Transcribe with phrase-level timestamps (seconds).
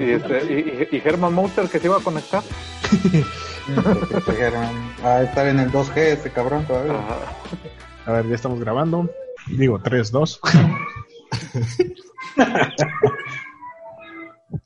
[0.00, 2.42] Y, este, y, y Herman Mouter que se iba a conectar.
[5.04, 6.94] Ah, estar en el 2G ese cabrón todavía.
[8.06, 9.08] A ver, ya estamos grabando.
[9.46, 10.40] Digo, 3, 2.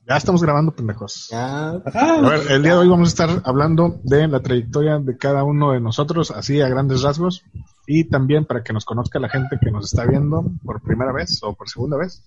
[0.07, 1.31] ya estamos grabando, pendejos.
[1.33, 1.81] A
[2.21, 5.73] ver, el día de hoy vamos a estar hablando de la trayectoria de cada uno
[5.73, 7.43] de nosotros, así a grandes rasgos,
[7.85, 11.39] y también para que nos conozca la gente que nos está viendo por primera vez
[11.43, 12.23] o por segunda vez,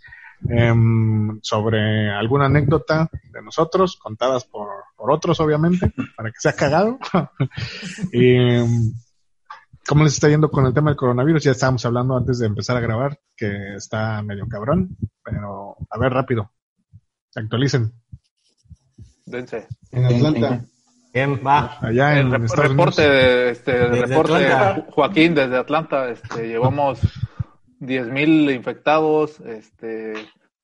[0.49, 6.99] em, sobre alguna anécdota de nosotros, contadas por, por otros, obviamente, para que sea cagado.
[8.13, 8.93] y, em,
[9.87, 11.45] ¿Cómo les está yendo con el tema del coronavirus?
[11.45, 16.13] Ya estábamos hablando antes de empezar a grabar, que está medio cabrón, pero a ver,
[16.13, 16.51] rápido.
[17.35, 17.91] Actualicen.
[19.25, 19.67] Dense.
[19.91, 20.65] En Atlanta.
[21.15, 21.79] Bien, va.
[21.81, 23.23] Allá en El rep- Estados reporte, Unidos.
[23.23, 24.87] de- este, Desde reporte Atlanta.
[24.93, 26.09] Joaquín desde Atlanta.
[26.11, 27.01] Este, llevamos
[27.81, 30.15] 10.000 infectados, este,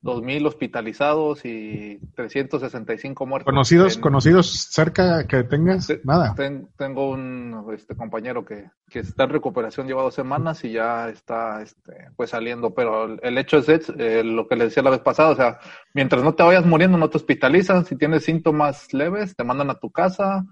[0.03, 3.47] 2.000 hospitalizados y 365 muertos.
[3.51, 6.34] Conocidos, En- conocidos cerca que tengas, Te- nada.
[6.34, 11.09] ten- tengo un este, compañero que, que está en recuperación, lleva dos semanas y ya
[11.09, 13.69] está este, pues saliendo, pero el, el hecho es
[13.99, 15.59] eh, lo que le decía la vez pasada, o sea,
[15.95, 19.78] mientras no te vayas muriendo, no te hospitalizan, si tienes síntomas leves, te mandan a
[19.78, 20.45] tu casa,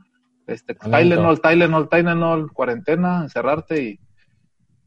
[0.47, 0.75] este.
[0.75, 4.01] Tylenol, Tylenol, Tylenol, cuarentena, encerrarte y,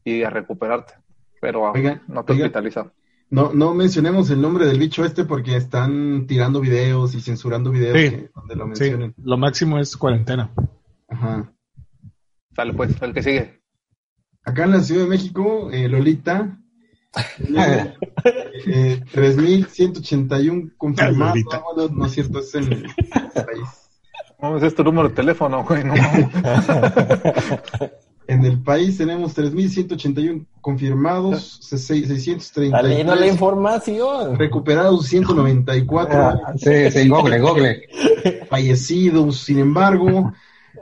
[0.04, 0.94] y a recuperarte,
[1.40, 2.46] pero Oiga, no te oiga.
[2.46, 2.92] hospitalizan.
[3.28, 7.98] No, no mencionemos el nombre del bicho este porque están tirando videos y censurando videos
[7.98, 8.10] Sí.
[8.10, 9.14] que- donde lo Sí, mencionen.
[9.22, 10.50] lo máximo es cuarentena.
[11.08, 11.52] Ajá.
[12.54, 13.60] Sale pues, el que sigue.
[14.44, 16.56] Acá en la Ciudad de México, eh, Lolita,
[17.36, 17.94] tenemos,
[18.66, 21.34] eh, 3.181 confirmados.
[21.34, 21.56] Lolita.
[21.56, 22.82] Ah, bueno, no es cierto, es en el
[23.34, 23.90] país.
[24.40, 25.94] No, es tu número de teléfono, güey, no
[28.66, 34.38] país tenemos 3.181 confirmados, se- seis- Está leyendo la 633 información.
[34.38, 37.82] recuperados, 194 Ah, sí, sí, Google, Google.
[38.50, 39.38] fallecidos.
[39.38, 40.32] Sin embargo,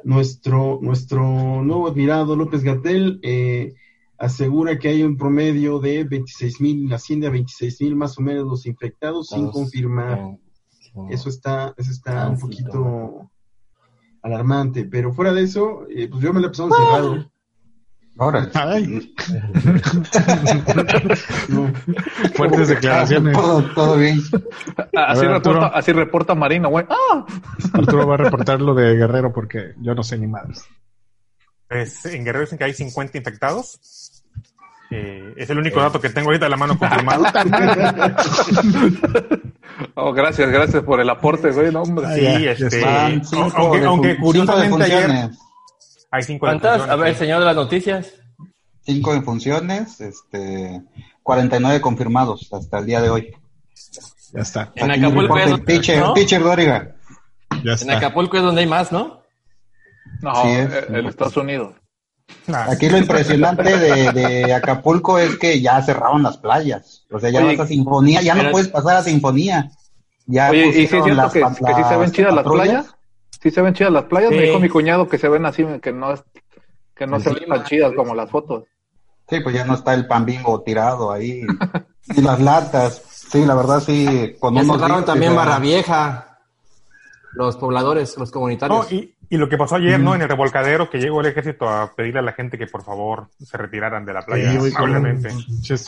[0.03, 1.23] nuestro, nuestro
[1.63, 3.75] nuevo admirado López Gatel eh,
[4.19, 8.47] asegura que hay un promedio de 26 mil, asciende a 26 mil más o menos
[8.47, 9.53] los infectados sin Todos.
[9.53, 10.19] confirmar.
[11.11, 13.31] Eso está, eso está Ah, un poquito
[14.23, 14.85] alarmante.
[14.85, 17.31] Pero fuera de eso, eh, pues yo me la he pasado encerrado.
[18.17, 18.47] Ahora.
[22.35, 23.33] Fuertes declaraciones.
[23.35, 24.21] Todo, todo bien.
[24.95, 25.55] Así, ver, Arturo.
[25.57, 26.87] reporta, así reporta Marina, güey.
[26.89, 27.27] ¡Ah!
[27.73, 30.65] Arturo va a reportar lo de Guerrero porque yo no sé ni madres.
[31.69, 34.23] Pues, en Guerrero dicen que hay 50 infectados.
[34.91, 37.25] Eh, es el único dato que tengo ahorita de la mano confirmado.
[39.97, 41.73] Oh, gracias, gracias por el aporte, güey.
[41.73, 42.07] No, hombre.
[42.07, 42.85] Ah, Sí, ya este,
[43.57, 45.31] aunque, de aunque curiosamente ayer.
[46.15, 46.89] Hay 5 ¿Cuántas?
[46.89, 48.13] A ver, señor de las noticias.
[48.87, 50.83] Cinco defunciones, este,
[51.23, 53.35] 49 confirmados hasta el día de hoy.
[54.33, 56.13] Ya está, En Aquí Acapulco es donde- teacher, ¿no?
[56.15, 56.95] teacher Dóriga.
[57.65, 57.91] ya En.
[57.91, 59.23] Acapulco es donde hay más, ¿no?
[60.21, 60.71] No, Sí, es.
[60.73, 61.75] eh, en Estados Unidos.
[62.53, 67.05] Aquí lo impresionante de, de Acapulco es que ya cerraron las playas.
[67.11, 69.71] O sea, ya Oye, vas a Sinfonía, ya no puedes pasar a Sinfonía.
[70.27, 72.95] Ya Oye, ¿y sí es cierto las que, sí se ven chidas las playas?
[73.45, 74.31] ¿Sí se ven chidas las playas?
[74.31, 74.37] Sí.
[74.37, 76.25] Me dijo mi cuñado que se ven así, que no, es,
[76.97, 78.65] que no se ven tan chidas como las fotos.
[79.29, 81.43] Sí, pues ya no está el pan bimbo tirado ahí.
[82.17, 83.03] y las latas.
[83.07, 84.35] Sí, la verdad sí.
[84.41, 86.39] Unos cerraron días, también Barra Vieja.
[87.35, 88.91] Los pobladores, los comunitarios.
[88.91, 90.15] No, y, y lo que pasó ayer, ¿no?
[90.15, 93.29] En el revolcadero, que llegó el ejército a pedirle a la gente que por favor
[93.39, 94.53] se retiraran de la playa.
[94.61, 95.31] Sí, amablemente.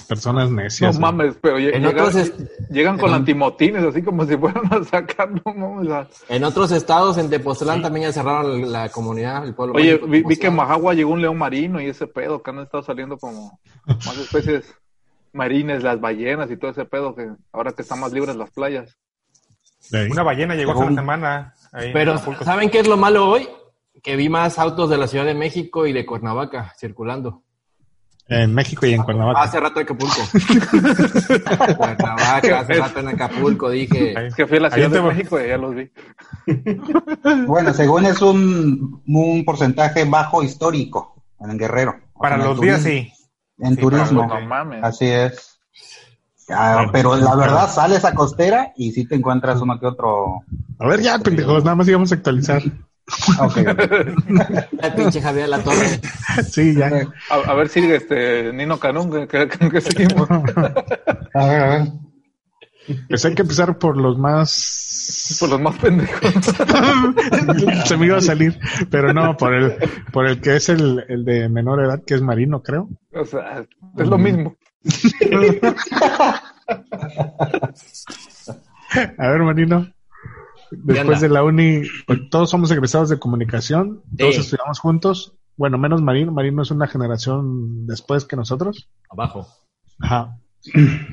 [0.09, 0.99] personas No necias.
[0.99, 1.01] güey.
[1.01, 2.33] mames, pero En llegan, otros
[2.71, 5.91] llegan con en- antimotines, así como si fueran a sacar, no mames.
[5.93, 9.75] a- En otros estados, en Tepoztlán, también ya cerraron la comunidad, el pueblo.
[9.77, 10.57] Oye, vi, vi que en.
[10.57, 14.75] Majagua llegó un león marino y ese pedo, que han estado saliendo como más especies
[15.33, 18.97] marines, las ballenas y todo ese pedo, que ahora que están más libres las playas.
[19.93, 20.11] Ahí.
[20.11, 21.55] Una ballena llegó hace una semana.
[21.77, 22.19] Ahí Pero.
[22.45, 23.49] ¿saben qué es lo malo hoy?
[24.03, 27.43] Que vi más autos de la Ciudad de México y de Cuernavaca circulando.
[28.29, 29.43] En México y en Cuernavaca.
[29.43, 30.17] Hace rato en Acapulco.
[31.77, 34.27] Cuernavaca, hace rato en Acapulco, dije.
[34.27, 35.01] Es que fui a la Ciudad de.
[35.01, 35.91] México y ya los vi.
[37.47, 41.97] Bueno, según es un, un porcentaje bajo histórico en Guerrero.
[42.15, 43.13] O Para sea, los días sí.
[43.59, 44.27] En Sí, turismo.
[44.27, 44.83] No mames.
[44.83, 45.61] Así es.
[46.49, 50.43] Ah, pero la verdad sales a costera y sí te encuentras uno que otro.
[50.79, 52.63] A ver, ya, pendejos, nada más íbamos a actualizar.
[53.41, 53.59] Ok,
[54.73, 56.01] La pinche Javier La Torre.
[56.51, 56.91] Sí, ya.
[57.31, 60.29] A, a ver si este Nino Canún, que, que, que seguimos.
[61.35, 61.89] A ver, a ver.
[63.09, 65.37] Pues hay que empezar por los más...
[65.39, 66.33] Por los más pendejos.
[67.85, 68.59] Se me iba a salir,
[68.91, 69.77] pero no, por el,
[70.13, 72.89] por el que es el, el de menor edad, que es Marino, creo.
[73.13, 73.65] O sea,
[73.99, 74.57] es lo mismo.
[79.19, 79.93] A ver, Marino.
[80.71, 85.35] Después de la uni, pues, todos somos egresados de comunicación, todos estudiamos juntos.
[85.57, 86.33] Bueno, menos Marino.
[86.33, 88.91] Marino es una generación después que nosotros.
[89.09, 89.47] Abajo.
[90.01, 90.39] Ajá.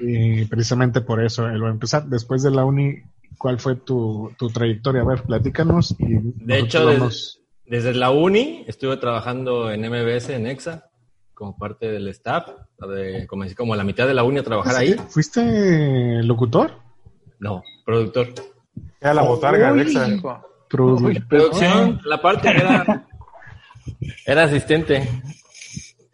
[0.01, 2.05] Y precisamente por eso él va a empezar.
[2.07, 2.95] Después de la uni,
[3.37, 5.01] ¿cuál fue tu, tu trayectoria?
[5.01, 5.95] A ver, platícanos.
[5.99, 6.89] Y De hecho,
[7.65, 10.89] desde la uni estuve trabajando en MBS, en EXA,
[11.33, 12.47] como parte del staff.
[12.79, 14.95] De, comencé como la mitad de la uni a trabajar ahí.
[15.09, 16.71] ¿Fuiste locutor?
[17.39, 18.29] No, productor.
[19.01, 20.07] Era la botarga, Alexa.
[20.69, 23.05] Produ- Uy, Producción, la parte era,
[24.25, 25.07] era asistente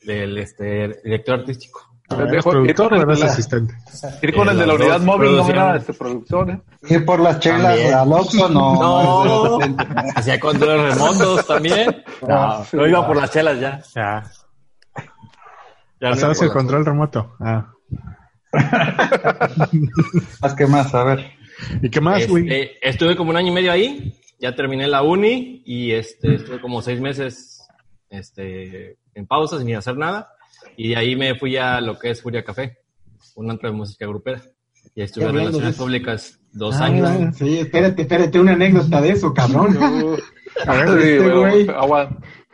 [0.04, 1.86] del este, director artístico.
[2.12, 3.76] ¿Eres Dejo- productor o eres asistente?
[4.24, 6.60] Ir con Eh, el de la unidad dos, móvil no era este productor, ¿eh?
[6.90, 7.94] Ir por las chelas También.
[7.94, 8.74] al Oxxo, no.
[8.74, 9.60] No,
[10.16, 12.04] hacía controles remotos también.
[12.28, 13.80] No, no iba por las chelas ya.
[13.96, 14.24] Ya.
[16.02, 17.36] Ya no iba ¿Pasabas el control remoto?
[17.40, 17.74] Ah.
[20.42, 21.32] Más que más, a ver.
[21.82, 22.44] ¿Y qué más, güey?
[22.50, 26.60] Este, estuve como un año y medio ahí, ya terminé la uni y este, estuve
[26.62, 27.62] como seis meses
[28.10, 30.30] este, en pausa sin ir a hacer nada.
[30.78, 32.78] Y de ahí me fui a lo que es Furia Café,
[33.36, 34.42] un antro de música grupera.
[34.96, 37.36] Y ahí estuve en de relaciones públicas dos Ah, años.
[37.38, 39.78] Sí, espérate, espérate, una anécdota de eso, cabrón.
[40.66, 41.68] A ver, sí, este güey.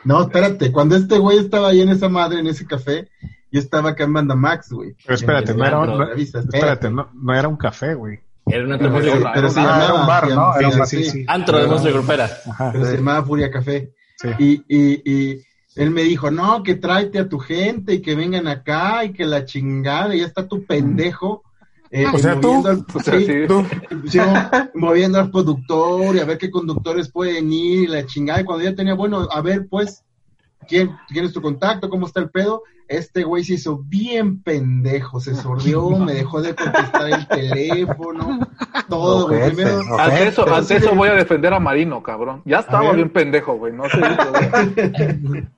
[0.03, 3.07] No, espérate, cuando este güey estaba ahí en esa madre, en ese café,
[3.56, 4.96] yo estaba acá en Banda Max, güey.
[5.04, 8.19] Pero espérate, no era, Revista, espérate, no, no era un café, güey.
[8.46, 10.56] Era un antro de Pero- Pero se Ah, llamaba, era un bar, ¿no?
[10.56, 11.25] Era un sí, bar, sí, sí.
[11.28, 12.25] antro de música grupera.
[12.25, 12.72] Ajá.
[12.74, 13.94] pero se llamaba Furia Café.
[14.18, 14.28] Sí.
[14.40, 15.42] Y, y, y
[15.75, 19.25] él me dijo, no, que tráete a tu gente y que vengan acá y que
[19.25, 21.44] la chingada, y ya está tu pendejo.
[21.92, 22.54] eh, O sea, tú.
[22.54, 24.19] moviendo al- O sea, sí,
[24.74, 28.42] moviendo al productor y a ver qué conductores pueden ir y la chingada.
[28.42, 30.04] Y cuando ya tenía, bueno, a ver, pues,
[30.68, 31.90] ¿quién, quién es tu contacto?
[31.90, 32.63] ¿Cómo está el pedo?
[32.88, 38.40] Este güey se hizo bien pendejo, se sordió, me dejó de contestar el teléfono,
[38.90, 39.48] todo, güey.
[39.48, 40.00] Primero.
[40.00, 42.42] Ante eso, ante sí eso voy a defender a Marino, cabrón.
[42.46, 43.74] Ya estaba bien pendejo, güey.
[43.74, 44.00] No sé.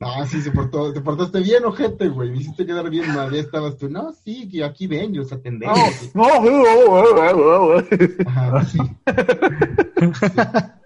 [0.00, 2.30] Ah, sí, se portó, te portaste bien, ojete, güey.
[2.30, 3.32] Me hiciste quedar bien mal.
[3.32, 5.78] Ya estabas tú, no, sí, que aquí ven, y los atendemos.
[6.14, 7.84] no, no, no, no.
[8.26, 8.78] Ajá, sí.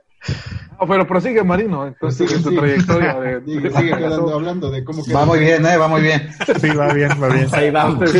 [0.80, 2.60] No, pero prosigue Marino, entonces Sigue, en tu sigue.
[2.60, 5.12] trayectoria de, Sigue, de- sigue hablando, hablando de cómo que.
[5.12, 5.76] Va muy bien, ¿eh?
[5.76, 6.28] Va muy bien.
[6.60, 7.48] Sí, va bien, va bien.
[7.52, 8.10] Ahí vamos.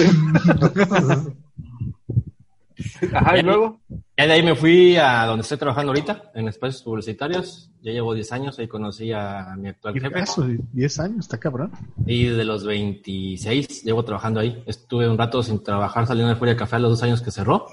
[3.12, 3.80] Ajá, y luego.
[4.16, 7.70] Ya de ahí me fui a donde estoy trabajando ahorita, en espacios publicitarios.
[7.82, 10.20] Ya llevo 10 años, ahí conocí a mi actual Y jefe.
[10.20, 11.70] eso, 10 años, está cabrón.
[12.06, 14.62] Y de los 26 llevo trabajando ahí.
[14.66, 17.66] Estuve un rato sin trabajar saliendo de Furia Café a los dos años que cerró.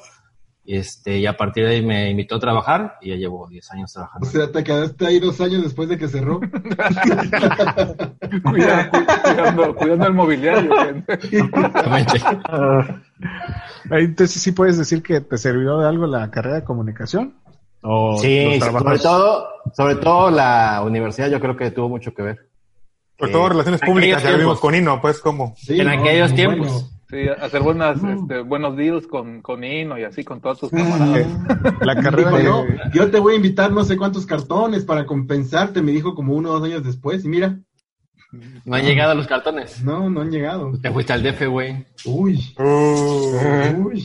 [0.67, 3.71] Y, este, y a partir de ahí me invitó a trabajar y ya llevo 10
[3.71, 4.25] años O trabajando.
[4.27, 6.39] sea, te quedaste ahí dos años después de que cerró.
[8.43, 8.89] Cuida-
[9.23, 10.71] cuidando, cuidando el mobiliario.
[11.07, 12.19] Exactamente.
[13.91, 17.35] Entonces, ¿sí puedes decir que te sirvió de algo la carrera de comunicación?
[17.81, 22.49] ¿O Sí, sobre todo, sobre todo la universidad yo creo que tuvo mucho que ver.
[23.17, 25.53] Por Eh, todo relaciones públicas, ya vimos con Ino, pues, como.
[25.57, 26.71] Sí, En no, aquellos tiempos.
[26.71, 26.87] bueno.
[27.09, 31.27] Sí, hacer buenas, este, buenos deals con, con Ino y así con todos sus camaradas.
[31.81, 32.43] La carrera Dijo, de...
[32.43, 36.33] no, yo te voy a invitar no sé cuántos cartones para compensarte, me dijo como
[36.33, 37.23] uno o dos años después.
[37.23, 37.59] Y mira,
[38.65, 39.83] No han llegado los cartones.
[39.83, 40.71] no, no han llegado.
[40.81, 41.85] Te fuiste al DF, güey.
[42.05, 44.03] Uy, Uh, uy.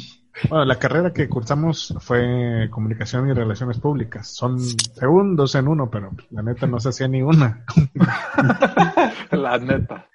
[0.48, 4.28] Bueno, la carrera que cursamos fue comunicación y relaciones públicas.
[4.28, 7.64] Son según dos en uno, pero la neta no se hacía ni una.
[9.32, 10.06] La neta.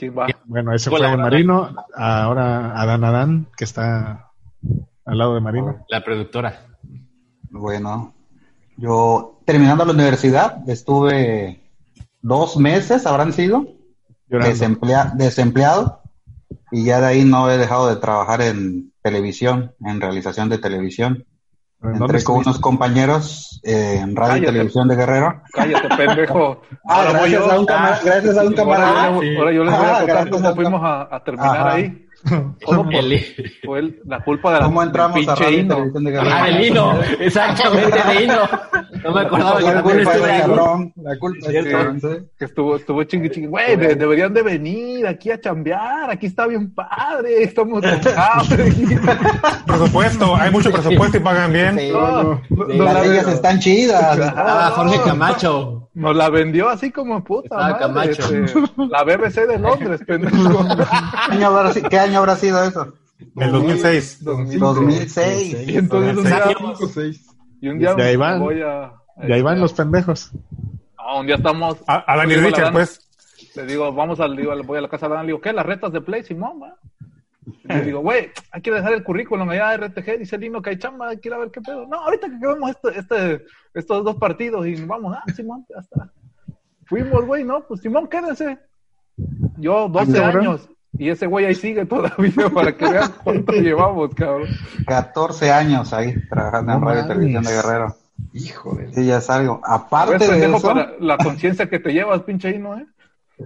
[0.00, 0.28] ¿Quién va?
[0.46, 0.98] Bueno, ese fue.
[1.14, 1.74] Marino.
[1.94, 4.30] Ahora Adán Adán, que está
[5.04, 5.84] al lado de Marino.
[5.90, 6.58] La productora.
[7.50, 8.14] Bueno,
[8.78, 11.60] yo terminando la universidad estuve
[12.22, 13.66] dos meses, habrán sido,
[14.26, 16.00] desemplea- desempleado
[16.72, 21.26] y ya de ahí no he dejado de trabajar en televisión, en realización de televisión.
[21.82, 24.52] ¿En dónde Entré con unos compañeros eh, en Radio y Cállate.
[24.52, 25.42] Televisión de Guerrero.
[25.52, 26.60] Cállate, pendejo.
[26.86, 27.52] Ah, Ahora voy gracias yo.
[27.52, 29.06] a un, camar- gracias a un Ahora, camarada.
[29.22, 31.56] yo- ahora yo les voy Ah, a contar gracias cómo a- fuimos a, a terminar
[31.56, 31.72] Ajá.
[31.72, 32.06] ahí.
[32.60, 33.24] Todo por- El-
[33.64, 35.74] fue el- la culpa de la ¿Cómo entramos a Radio y hino.
[35.74, 36.18] Televisión de?
[36.18, 38.34] Ah, del hino, exactamente, de hino.
[39.02, 40.92] No me acordaba que La culpa es de cabrón.
[40.96, 41.64] La culpa es
[42.02, 42.08] sí.
[42.38, 43.48] Que estuvo, estuvo chingui chingui.
[43.48, 46.10] Güey, de- deberían de venir aquí a chambear.
[46.10, 47.42] Aquí está bien padre.
[47.42, 47.82] Estamos.
[49.66, 51.78] Presupuesto, hay mucho presupuesto y pagan bien.
[51.78, 51.90] Sí.
[51.92, 54.18] No, no, no Las están chidas.
[54.36, 55.89] Ah, Jorge Camacho.
[56.00, 57.78] Nos la vendió así como puta madre.
[57.78, 58.34] Camacho.
[58.34, 60.36] este, la BBC de Londres, pendejo.
[61.28, 62.94] ¿Qué año habrá, qué año habrá sido eso?
[63.36, 64.24] El 2006.
[64.24, 65.68] 2006.
[65.68, 66.44] Y entonces un día,
[67.60, 68.40] y un día Y ahí van.
[68.40, 68.92] voy a...
[69.22, 70.30] Y ahí van los pendejos.
[70.96, 71.76] Ah, un día estamos...
[71.86, 73.06] A, a Richard, pues.
[73.54, 75.52] Le digo, vamos al, digo, voy a la casa de Dan, le digo, ¿qué?
[75.52, 76.22] ¿Las retas de Play?
[76.22, 76.76] Simón, va.
[77.64, 80.70] Y Le digo, güey, hay que dejar el currículum allá de RTG, dice Lino que
[80.70, 81.86] hay chamba, hay que ir a ver qué pedo.
[81.86, 86.10] No, ahorita que acabemos este, este, estos dos partidos y vamos, ah, Simón, ya está.
[86.86, 88.58] Fuimos, güey, no, pues Simón, quédense.
[89.58, 90.46] Yo, 12 cabrón.
[90.46, 94.48] años, y ese güey ahí sigue todavía para que vean cuánto llevamos, cabrón.
[94.86, 97.52] 14 años ahí trabajando en No Radio y Televisión de.
[97.52, 97.96] Guerrero.
[98.32, 98.92] Híjole.
[98.92, 99.60] Sí, ya es algo.
[99.64, 102.86] Aparte de eso, para la conciencia que te llevas, pinche hino, ¿eh?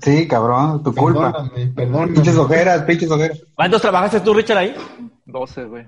[0.00, 1.32] Sí, cabrón, tu culpa.
[1.32, 2.12] Perdóname, perdóname.
[2.14, 3.42] Pinches ojeras, pinches ojeras.
[3.54, 4.74] ¿Cuántos trabajaste tú, Richard, ahí?
[5.26, 5.86] 12, güey.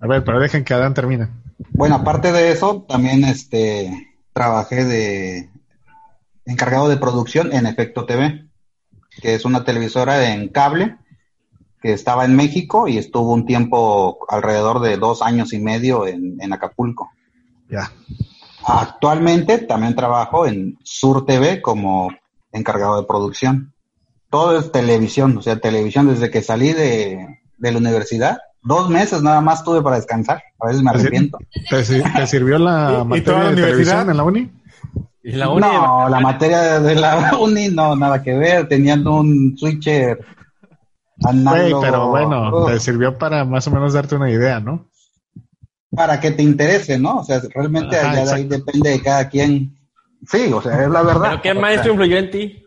[0.00, 1.28] A ver, pero dejen que Adán termine.
[1.70, 5.50] Bueno, aparte de eso, también este trabajé de
[6.44, 8.46] encargado de producción en Efecto TV,
[9.20, 10.96] que es una televisora en cable
[11.80, 16.40] que estaba en México y estuvo un tiempo alrededor de dos años y medio en,
[16.40, 17.10] en Acapulco.
[17.68, 17.90] Ya.
[18.64, 22.10] Actualmente también trabajo en Sur TV como
[22.52, 23.72] encargado de producción.
[24.30, 28.38] Todo es televisión, o sea, televisión desde que salí de, de la universidad.
[28.62, 30.42] Dos meses nada más tuve para descansar.
[30.60, 31.38] A veces me arrepiento.
[31.68, 34.04] ¿Te, te sirvió la ¿Y- y toda materia la de universidad?
[34.04, 34.52] televisión en la uni?
[35.24, 38.68] Y la uni No, la materia de la uni no, nada que ver.
[38.68, 40.18] Tenían un switcher
[41.16, 41.80] Güey, análogo.
[41.82, 44.88] pero bueno, te sirvió para más o menos darte una idea, ¿no?
[45.94, 47.18] para que te interese, ¿no?
[47.18, 49.76] O sea, realmente Ajá, allá de ahí depende de cada quien.
[50.26, 51.30] Sí, o sea, es la verdad.
[51.30, 52.58] ¿Pero qué maestro influyó en ti?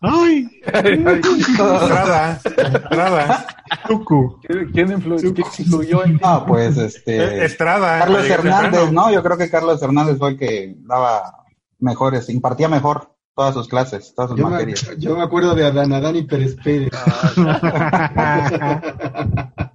[0.00, 0.48] ¡Ay!
[0.64, 3.46] Estrada, Estrada.
[3.86, 4.40] Tucu.
[4.42, 6.24] ¿Quién, quién influ- quién influyó en ti?
[6.24, 7.44] No, pues Eh, este.
[7.44, 8.00] Estrada.
[8.00, 8.90] Carlos llegué Hernández.
[8.92, 9.12] ¿no?
[9.12, 11.44] Yo creo que Carlos Hernández fue el que daba
[11.78, 14.90] mejores, impartía mejor todas sus clases, todas sus Yo me, materias.
[14.98, 16.90] yo me acuerdo de Adán, Adán y Pérez Pérez.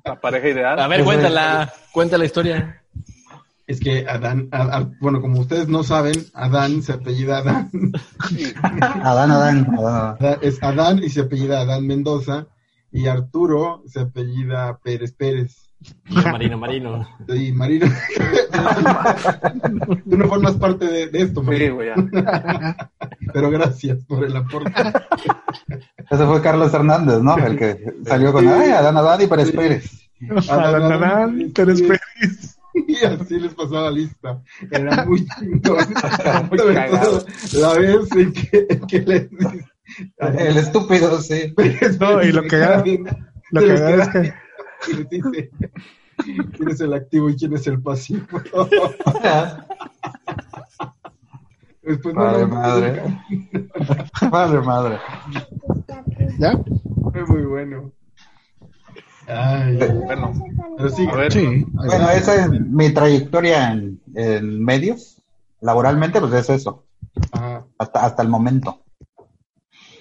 [0.04, 0.80] La pareja ideal.
[0.80, 2.84] A ver, cuéntala, cuenta la historia.
[3.68, 4.50] Es que Adán,
[5.02, 7.70] bueno, como ustedes no saben, Adán se apellida Adán.
[9.04, 10.16] Adán, Adán, Adán.
[10.20, 12.48] Adán- Es Adán y se apellida Adán Mendoza.
[12.94, 15.70] Y Arturo se apellida Pérez Pérez.
[16.10, 17.08] Marino, Marino.
[17.28, 17.88] Y Marino.
[20.10, 21.76] Tú no formas parte de, de esto, Sí, Marino.
[21.76, 22.90] güey, ya.
[23.34, 24.72] Pero gracias por el aporte.
[26.10, 27.38] Ese fue Carlos Hernández, ¿no?
[27.38, 30.10] El que salió con Ay, Adán, Adán y Pérez Pérez.
[30.50, 32.57] Adán, Adán, Pérez Pérez.
[32.88, 34.42] Y así les pasaba lista.
[34.72, 35.86] Era muy chingón.
[37.54, 39.30] La vez en que, que les
[40.20, 41.54] El estúpido, sí.
[42.00, 42.84] No, y lo cagado-
[43.52, 44.34] Lo que haga es que
[44.92, 45.50] Y les dice
[46.56, 48.26] quién es el activo y quién es el pasivo.
[51.82, 53.02] Después, Madre, no, madre.
[54.30, 54.98] Madre, madre.
[56.38, 56.54] ¿Ya?
[57.12, 57.92] Fue muy bueno.
[59.28, 60.34] Ay, Bueno,
[60.78, 61.32] pero sí, a ver.
[61.32, 61.66] Sí.
[61.72, 65.22] Bueno, esa es mi trayectoria en, en medios.
[65.62, 66.86] Laboralmente, pues es eso.
[67.32, 67.66] ajá.
[67.78, 68.80] Hasta, hasta el momento.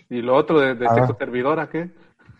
[0.08, 1.90] Y lo otro de, de texto servidora, ¿qué?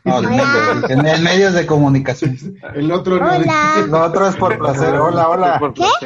[0.05, 2.37] No, de medios, en, en medios de comunicación.
[2.75, 3.87] el otro no.
[3.88, 4.95] Lo otro es por placer.
[4.95, 5.61] Hola, hola.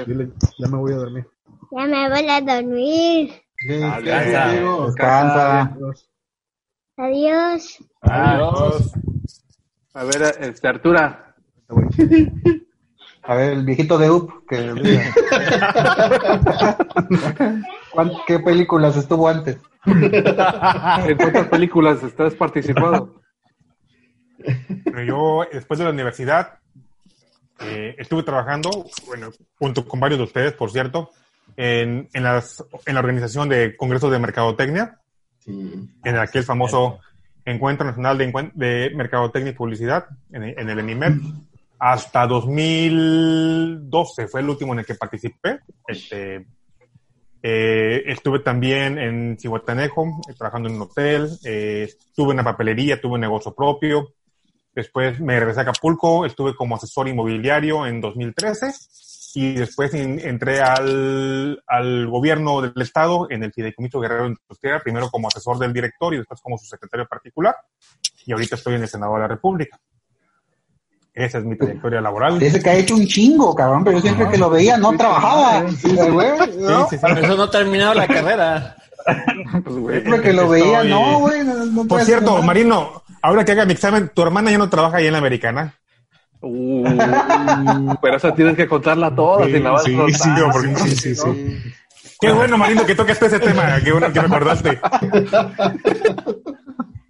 [0.06, 1.26] Dile, ya me voy a dormir.
[1.70, 3.42] ya me voy a dormir.
[3.62, 5.76] Descansa.
[6.96, 7.78] Adiós.
[8.00, 8.92] Adiós.
[9.94, 11.34] A ver, este, Artura.
[13.22, 14.30] A ver, el viejito de UP.
[14.48, 14.72] Que,
[17.92, 19.58] ¿Cuán- ¿Qué películas estuvo antes?
[19.86, 23.20] ¿En cuántas películas estás participado?
[24.84, 26.58] Bueno, yo, después de la universidad,
[27.60, 28.70] eh, estuve trabajando,
[29.06, 31.10] bueno, junto con varios de ustedes, por cierto,
[31.56, 34.96] en, en, las, en la organización de congresos de mercadotecnia,
[35.40, 35.88] Sí.
[36.04, 37.00] en aquel famoso
[37.50, 41.14] Encuentro Nacional de, de Mercadotecnia y Publicidad, en, en el ENIMED.
[41.78, 45.60] Hasta 2012 fue el último en el que participé.
[45.86, 46.46] Este,
[47.42, 53.00] eh, estuve también en Cihuatanejo, eh, trabajando en un hotel, eh, estuve en la papelería,
[53.00, 54.12] tuve un negocio propio.
[54.74, 58.72] Después me regresé a Acapulco, estuve como asesor inmobiliario en 2013
[59.34, 65.08] y después en- entré al, al gobierno del estado en el Fideicomiso Guerrero Industrial, primero
[65.10, 67.54] como asesor del director y después como su secretario particular.
[68.26, 69.78] Y ahorita estoy en el Senado de la República.
[71.12, 72.38] Esa es mi trayectoria laboral.
[72.38, 75.62] Dice que ha hecho un chingo, cabrón, pero yo siempre que lo veía no trabajaba.
[75.62, 76.88] Güey, ¿no?
[76.88, 77.14] Sí, sí, sí.
[77.14, 78.76] Por eso no ha terminado la carrera.
[79.64, 80.90] Pues, güey, Siempre que lo veía, estoy.
[80.90, 81.44] no, güey.
[81.44, 84.70] no- no Por cierto, hacer Marino, ahora que haga mi examen, tu hermana ya no
[84.70, 85.74] trabaja ahí en la americana.
[86.42, 89.44] Uh, pero esa tienes que contarla toda.
[89.46, 90.20] si la vas Sí, a contar.
[90.20, 91.58] sí, porque- sí, sí, sí.
[92.20, 93.78] Qué bueno, Marino, que toques ese tema.
[93.82, 94.78] Qué bueno que me acordaste.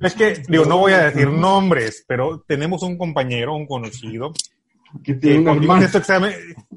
[0.00, 4.32] Es que, digo, no voy a decir nombres, pero tenemos un compañero, un conocido,
[5.04, 5.80] Que tiene que una cuando hermana.
[5.80, 6.32] hizo este examen,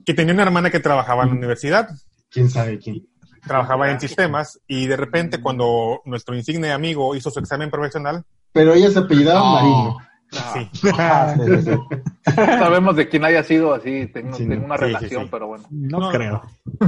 [0.05, 1.89] que tenía una hermana que trabajaba en la universidad,
[2.29, 3.05] ¿Quién sabe quién?
[3.47, 8.73] trabajaba en sistemas, y de repente cuando nuestro insigne amigo hizo su examen profesional, Pero
[8.73, 9.97] ella se apellidaba Marino.
[9.99, 10.05] sí,
[10.97, 11.77] Ah, sí, sí, sí.
[12.35, 14.07] Sabemos de quién haya sido así.
[14.07, 15.27] Tengo, Sí, tengo una sí, sí, relación, sí.
[15.31, 15.65] pero bueno.
[15.71, 16.41] No, No, creo.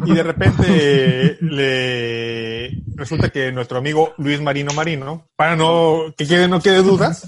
[0.05, 6.47] y de repente le resulta que nuestro amigo Luis Marino Marino, para no que quede,
[6.47, 7.25] no quede dudas,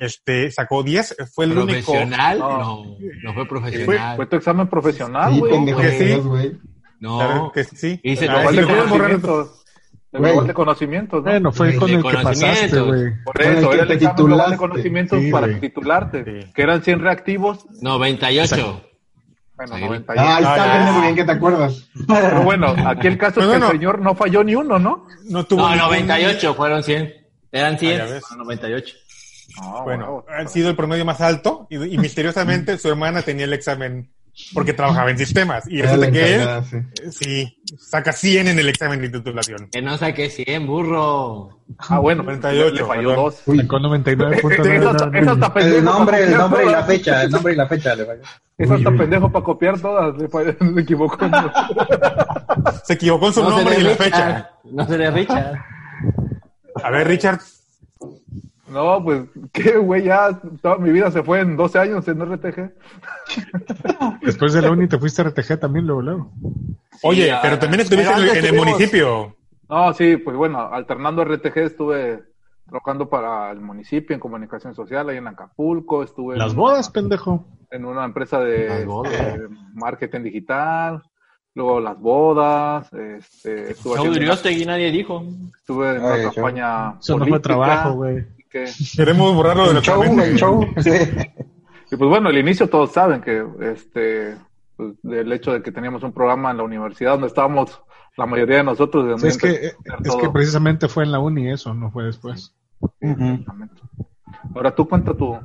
[0.00, 1.92] este sacó 10, fue el único.
[1.92, 2.38] ¿Profesional?
[2.38, 2.84] No.
[3.22, 4.16] No, fue profesional.
[4.16, 5.52] fue tu examen profesional, Sí, güey.
[5.52, 6.06] pendejo que sí.
[7.00, 8.00] Claro No, que sí.
[8.02, 8.38] Sí, lo
[10.12, 11.30] global de conocimientos, ¿no?
[11.30, 13.12] Bueno, fue con el que pasaste, güey.
[13.24, 16.24] Por eso, era el examen global de conocimientos Sí, para titularte.
[16.24, 16.52] Sí.
[16.54, 17.66] Que eran 100 reactivos.
[17.80, 18.82] 98.
[19.56, 19.82] Bueno, Sí.
[19.84, 20.22] 98.
[20.28, 21.88] Ah, ahí está, Ah, pendejo, bien que te acuerdas.
[22.08, 23.66] Pero bueno, aquí el caso Pues es que bueno.
[23.66, 25.06] el señor no falló ni uno, ¿no?
[25.28, 27.12] No tuvo No, ningún- 98 fueron 100.
[27.52, 28.00] Eran 100.
[28.00, 28.24] Ah, ya ves.
[28.36, 28.94] 98.
[29.60, 33.44] No, Bueno, bueno, ha sido el promedio más alto y, y misteriosamente su hermana tenía
[33.44, 34.10] el examen
[34.54, 36.48] porque trabajaba en sistemas y resulta que él
[37.10, 37.10] sí.
[37.12, 39.68] sí saca 100 en el examen de titulación.
[39.70, 41.60] Que no saqué 100, burro.
[41.78, 43.24] Ah, bueno, 98, le falló perdón.
[43.24, 43.42] dos.
[43.46, 45.20] Uy, Sacó Eso, 99.9.
[45.22, 45.76] eso está pendejo.
[45.78, 48.22] El nombre, el nombre y la fecha, el nombre y la fecha le falló.
[48.58, 50.14] Eso está pendejo para copiar todas.
[50.20, 51.18] Se falló- se equivocó.
[52.84, 54.50] Se equivocó en su No nombre y la fecha.
[54.64, 55.58] No seré Richard.
[56.82, 57.38] A ver, Richard,
[58.72, 62.72] No, pues, qué güey, ya toda mi vida se fue en 12 años en RTG.
[64.22, 66.32] Después de la uni te fuiste a RTG también, luego, luego.
[67.02, 67.40] oye, ya.
[67.42, 69.36] pero también estuviste Pero en, el municipio.
[69.68, 72.22] No, sí, pues bueno, alternando RTG estuve
[72.66, 77.44] trabajando para el municipio en comunicación social ahí en Acapulco, estuve Las en, bodas, pendejo.
[77.70, 78.86] en una empresa de,
[79.74, 81.02] marketing digital,
[81.54, 85.22] luego las bodas, este, estuve, una- nadie dijo.
[85.58, 88.24] estuve en una Ay, campaña Eso no fue política, trabajo, güey.
[88.52, 90.28] Que- Queremos borrarlo de El nuestra show, mente.
[90.30, 90.66] el show.
[90.82, 90.90] Sí.
[91.90, 94.36] Y pues bueno, al inicio todos saben que este
[94.76, 97.82] pues, del hecho de que teníamos un programa en la universidad donde estábamos
[98.16, 99.06] la mayoría de nosotros.
[99.06, 99.48] de Sí, es que,
[99.84, 100.18] donde es todo.
[100.18, 102.54] que precisamente fue en la uni eso, no fue después.
[104.54, 105.38] Ahora tú cuenta tu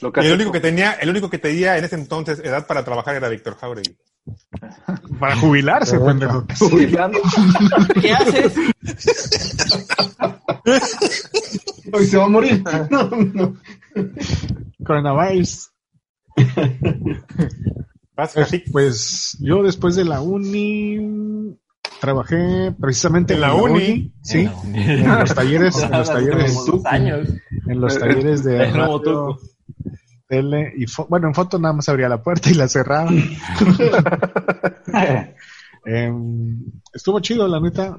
[0.00, 0.52] lo que Y el único tú.
[0.52, 3.96] que tenía, el único que tenía en ese entonces edad para trabajar era Víctor Jauregui.
[5.18, 6.44] Para jubilarse, pendejo.
[6.58, 7.18] Jubilando.
[8.00, 8.54] ¿Qué haces?
[11.92, 12.62] Hoy se va a morir.
[12.90, 13.56] No, no.
[14.84, 15.70] Coronavirus.
[18.16, 21.56] Vas, Pues, pues yo después de la uni
[22.00, 24.12] trabajé precisamente ¿En la uni?
[24.22, 27.28] sí, en los talleres, en los talleres, años.
[27.66, 29.38] en los talleres de radio.
[30.32, 33.10] Tele y fo- bueno, en foto nada más abría la puerta y la cerraba.
[35.84, 36.60] Em,
[36.94, 37.96] estuvo chido, la neta,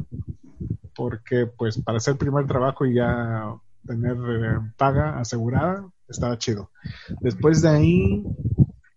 [0.96, 3.54] porque pues para hacer primer trabajo y ya
[3.86, 6.72] tener eh, paga asegurada, estaba chido.
[7.20, 8.24] Después de ahí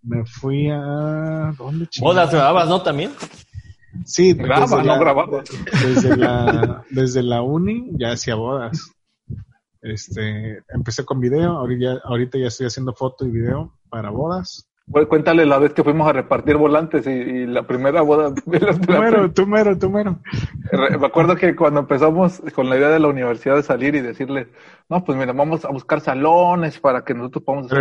[0.03, 1.53] me fui a...
[1.59, 2.31] ¿Dónde Bodas chingados?
[2.31, 2.83] grababas, ¿no?
[2.83, 3.11] También.
[4.05, 5.43] Sí, Graba, desde no la- grababa.
[5.83, 8.79] desde la, desde la uni ya hacía bodas.
[9.91, 14.69] Este, empecé con video, ahorita, ya- ahorita ya estoy haciendo foto y video para bodas.
[14.89, 18.33] Pues cuéntale la vez que fuimos a repartir volantes y, y la primera boda.
[18.47, 20.21] la- Tú mero, tú mero, tú mero.
[20.71, 24.01] Re- Me acuerdo que cuando empezamos con la idea de la universidad de salir y
[24.01, 24.47] decirle,
[24.89, 27.79] no, pues mira, vamos a buscar salones para que nosotros podamos hacer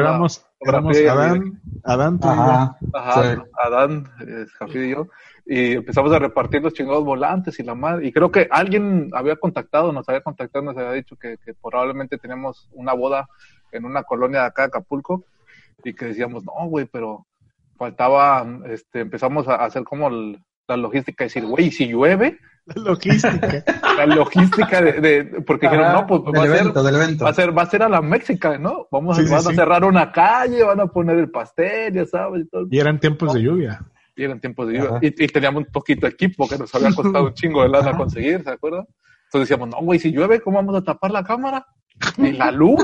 [0.61, 2.41] éramos, Adán, Adán, tú y yo.
[2.41, 2.77] Ajá.
[2.93, 3.41] Ajá, Sí.
[3.63, 5.07] Adán, eh, Jafid y yo,
[5.45, 8.07] y empezamos a repartir los chingados volantes y la madre.
[8.07, 12.17] Y creo que alguien había contactado, nos había contactado, nos había dicho que, que probablemente
[12.17, 13.27] teníamos una boda
[13.71, 15.23] en una colonia de acá de Acapulco
[15.83, 17.27] y que decíamos, no, güey, pero
[17.77, 22.81] faltaba, este, empezamos a hacer como el- la logística, decir, güey, ¿y si llueve, La
[22.81, 23.63] logística.
[23.97, 27.23] la logística de, de- porque dijeron, no, pues va a ser, evento, del evento.
[27.25, 28.87] va a ser, va a ser a la Méxica, ¿no?
[28.91, 29.55] Vamos, a- Sí, sí, van a sí.
[29.55, 32.65] cerrar una calle, van a poner el pastel, ya sabes, y todo.
[32.71, 33.81] Y eran tiempos de lluvia.
[34.15, 34.89] Y eran tiempos de lluvia.
[34.89, 34.99] Ajá.
[35.01, 37.97] Y, y teníamos un poquito de equipo que nos había costado un chingo de lana
[37.97, 38.85] conseguir, ¿se acuerdan?
[39.25, 41.65] Entonces decíamos, no, güey, si llueve, ¿cómo vamos a tapar la cámara?
[42.17, 42.83] Y la luz.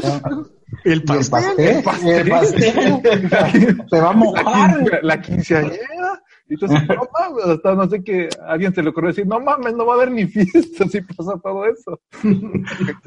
[0.86, 1.84] El el pastel.
[1.84, 3.84] pastel, el pastel.
[3.90, 4.44] Se va a La, mojar.
[4.80, 6.24] quince- la quinceañera.
[6.48, 9.40] Y entonces, no mames, hasta no sé qué, a alguien se le ocurrió decir, no
[9.40, 12.02] mames, no va a haber ni fiesta si pasa todo eso.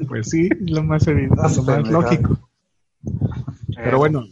[0.07, 2.39] Pues sí, lo más evidente, lo más lógico.
[3.75, 4.23] Pero bueno,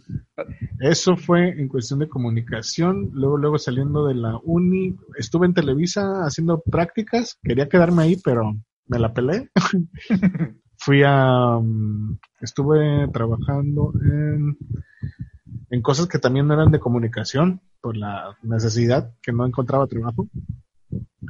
[0.79, 3.09] Eso fue en cuestión de comunicación.
[3.13, 7.37] Luego, luego saliendo de la uni, estuve en Televisa haciendo prácticas.
[7.43, 8.53] Quería quedarme ahí, pero
[8.87, 9.49] me la pelé.
[10.77, 14.57] Fui a, mm, estuve trabajando en,
[15.69, 20.27] en cosas que también no eran de comunicación por la necesidad que no encontraba trabajo.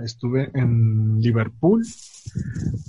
[0.03, 1.83] Estuve en Liverpool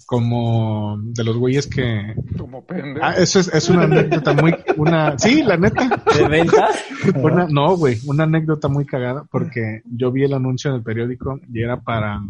[0.07, 3.05] como de los güeyes que Como pendejo.
[3.05, 6.03] Ah, eso es, es una anécdota muy, una, sí, la neta.
[6.17, 6.85] ¿De ventas?
[7.15, 11.41] Una, no, güey, una anécdota muy cagada porque yo vi el anuncio en el periódico
[11.53, 12.21] y era para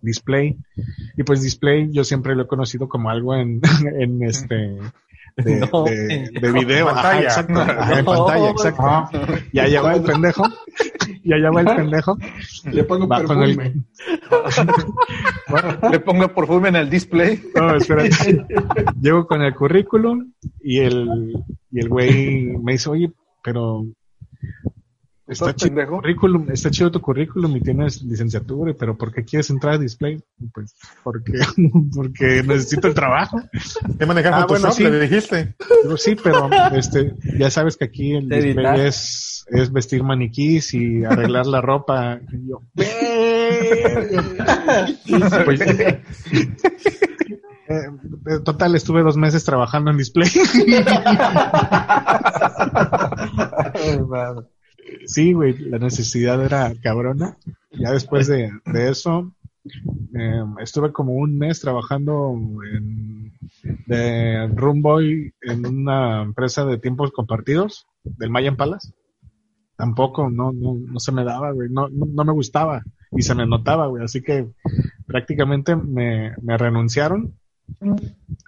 [0.00, 0.56] Display.
[1.16, 3.60] Y pues Display yo siempre lo he conocido como algo en,
[4.00, 4.78] en este,
[5.36, 7.22] de, No, de, de video, en ajá, pantalla.
[7.22, 8.12] exacto, ajá, en No.
[8.26, 9.18] pantalla, exacto.
[9.52, 10.44] Y allá va el pendejo,
[11.24, 12.18] y allá va el pendejo.
[12.70, 13.84] Le pongo Va con el- perfume.
[15.90, 17.40] Le pongo perfume en el display.
[17.54, 18.44] No, espérate.
[19.00, 21.32] Llego con el currículum y el,
[21.70, 23.84] y el güey me dice, oye, pero
[25.26, 25.96] está ¿Estás chido tu pendejo?
[25.96, 30.22] currículum, está chido tu currículum y tienes licenciatura, pero ¿por qué quieres entrar a display?
[30.52, 31.32] Pues porque,
[31.94, 33.40] porque necesito el trabajo.
[33.98, 34.60] ¿Qué manejar Ah, Photoshop?
[34.60, 34.84] bueno, sí.
[34.84, 35.54] Le dijiste.
[35.84, 38.74] Digo, sí, pero este, ya sabes que aquí el editar.
[38.74, 42.18] display es, es vestir maniquís y arreglar la ropa.
[42.32, 42.90] Y yo, pues,
[47.68, 50.28] eh, total, estuve dos meses trabajando en display.
[55.06, 57.36] Sí, güey, la necesidad era cabrona.
[57.70, 59.32] Ya después de, de eso,
[59.64, 63.32] eh, estuve como un mes trabajando en,
[63.86, 68.92] de room boy en una empresa de tiempos compartidos del Mayan Palace.
[69.76, 73.34] Tampoco, no, no, no se me daba, güey, no, no, no me gustaba y se
[73.34, 74.48] me notaba, güey, así que
[75.06, 77.34] prácticamente me, me renunciaron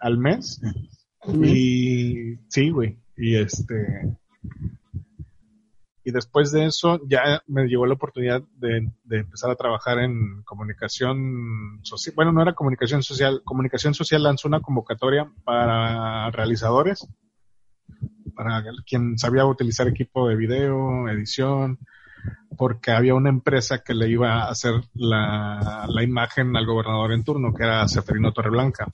[0.01, 0.61] al mes
[1.43, 4.17] y sí, güey, y este
[6.05, 10.43] y después de eso ya me llegó la oportunidad de, de empezar a trabajar en
[10.43, 12.15] comunicación social.
[12.15, 13.41] Bueno, no era comunicación social.
[13.43, 17.09] Comunicación social lanzó una convocatoria para realizadores,
[18.35, 21.79] para quien sabía utilizar equipo de video, edición,
[22.59, 27.25] porque había una empresa que le iba a hacer la, la imagen al gobernador en
[27.25, 28.93] turno, que era Seferino Torreblanca.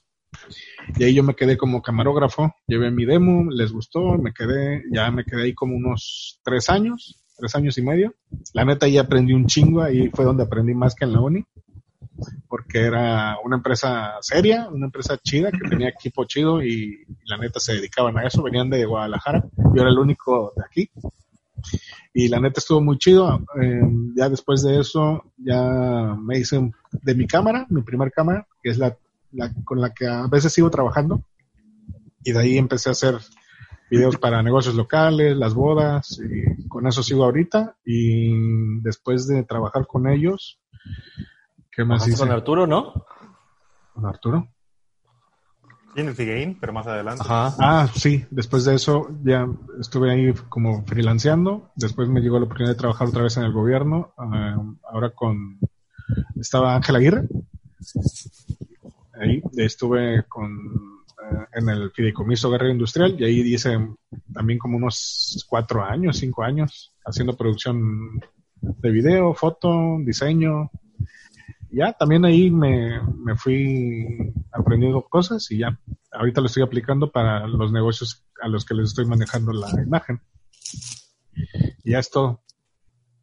[0.97, 5.11] Y ahí yo me quedé como camarógrafo, llevé mi demo, les gustó, me quedé, ya
[5.11, 8.15] me quedé ahí como unos tres años, tres años y medio.
[8.55, 11.45] La neta ahí aprendí un chingo, ahí fue donde aprendí más que en la uni,
[12.49, 17.61] porque era una empresa seria, una empresa chida, que tenía equipo chido y, la neta
[17.61, 20.91] se dedicaban a eso, venían de Guadalajara, yo era el único de aquí.
[22.13, 23.45] Y la neta estuvo muy chido.
[23.61, 23.81] eh,
[24.17, 28.79] ya después de eso, ya me hice de mi cámara, mi primer cámara, que es
[28.79, 28.97] la
[29.33, 31.23] la- con la que a veces sigo trabajando.
[32.25, 33.17] Y de ahí empecé a hacer
[33.91, 37.77] videos para negocios locales, las bodas, y con eso sigo ahorita.
[37.85, 40.61] Y después de trabajar con ellos,
[41.73, 42.19] ¿qué más hice?
[42.19, 42.93] con Arturo, ¿no?
[43.95, 44.49] Con Arturo.
[45.97, 47.25] Y en el Figain, pero más adelante.
[47.27, 47.57] Ajá.
[47.59, 49.49] Ah, sí, después de eso ya
[49.81, 51.73] estuve ahí como freelanceando.
[51.75, 54.15] Después me llegó la oportunidad de trabajar otra vez en el gobierno.
[54.17, 54.57] ah,
[54.93, 55.59] ahora con.
[56.37, 57.29] Estaba Ángel Aguirre.
[59.21, 60.51] Ahí estuve con.
[61.23, 63.77] eh, en el Fideicomiso Guerrero Industrial y ahí hice
[64.33, 68.21] también como unos cuatro años, cinco años, haciendo producción
[68.61, 70.71] de video, foto, diseño.
[71.73, 75.79] Ya, también ahí me, me fui aprendiendo cosas y ya,
[76.11, 80.21] ahorita lo estoy aplicando para los negocios a los que les estoy manejando la imagen.
[81.85, 82.43] Y ya es todo.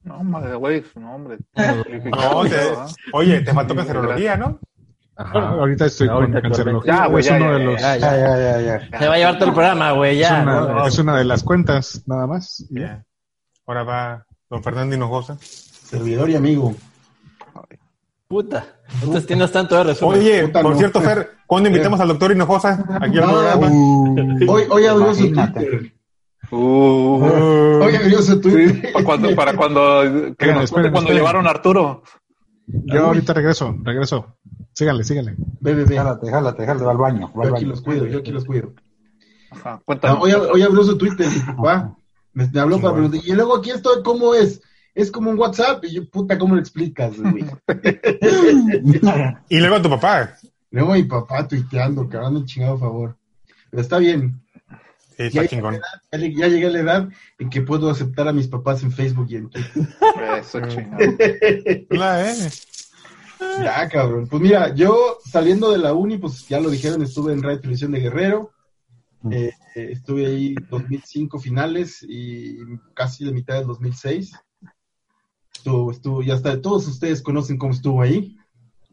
[0.03, 1.39] No, madre, güey, no, hombre.
[1.55, 2.73] No, te-
[3.13, 4.59] oye, te faltó cancerología, ¿no?
[5.17, 5.39] Ajá.
[5.49, 6.93] Ahorita estoy Ahorita con cancerología.
[6.93, 8.99] Ya, güey, es ya, uno ya, de ya, los, ya, Ya.
[8.99, 10.41] Se va a llevar todo el programa, güey, es, ya.
[10.43, 10.87] una, ¿no?
[10.87, 12.65] es una de las cuentas, nada más.
[12.69, 13.03] Y Ya.
[13.65, 15.37] Ahora va don Fernando Hinojosa.
[15.41, 16.73] Servidor y amigo.
[18.27, 18.65] Puta.
[18.93, 20.19] Entonces tienes tanto de resumen.
[20.19, 20.77] Oye, Puta, por no.
[20.77, 23.67] cierto, Fer, ¿cuándo invitamos al doctor Hinojosa aquí al No, programa?
[24.51, 25.31] Hoy, hoy abrió su.
[25.33, 25.93] Twitter.
[26.51, 28.91] Uh, Hoy abrió su sí, Twitter.
[28.93, 31.17] para cuando, para cuando, que Esperen, nos esperen, cuando esperen.
[31.17, 32.03] llevaron a Arturo.
[32.67, 34.37] Yo ahorita regreso, regreso.
[34.77, 35.33] Síganle, síganle.
[35.59, 35.95] Ve, ve, ve.
[35.97, 37.31] Jálate, jálate, jálate, va al baño.
[37.33, 37.67] Va al Yo aquí baño.
[37.69, 38.73] los cuido, yo aquí los cuido.
[39.49, 40.19] Ajá, No, cuéntanos.
[40.21, 41.95] hoy, hoy abrió su Twitter, mi papá.
[42.33, 43.21] Me, me habló para preguntar.
[43.25, 44.61] Y luego aquí estoy, ¿cómo es?
[44.93, 45.83] Es como un WhatsApp.
[45.85, 47.43] Y yo, puta, ¿cómo lo explicas, güey?
[49.49, 50.37] Y luego a tu papá.
[50.69, 53.15] Luego mi papá tuiteando, hagan el chingado favor.
[53.71, 54.39] Pero está bien.
[55.17, 55.79] Sí, Ya, está chingón.
[56.11, 57.09] ya, le- ya llegué a la edad
[57.39, 59.87] en que puedo aceptar a mis papás en Facebook y en Twitter.
[60.39, 61.03] Eso, chingado.
[61.89, 62.49] La, eh.
[63.39, 64.27] Ya, cabrón.
[64.27, 67.61] Pues mira, yo saliendo de la uni, pues ya lo dijeron, estuve en Radio y
[67.61, 68.51] Televisión de Guerrero.
[69.31, 72.57] Eh, eh, estuve ahí 2005 finales y
[72.93, 74.33] casi la mitad del 2006.
[75.55, 78.37] Estuvo, estuvo, ya está, todos ustedes conocen cómo estuvo ahí.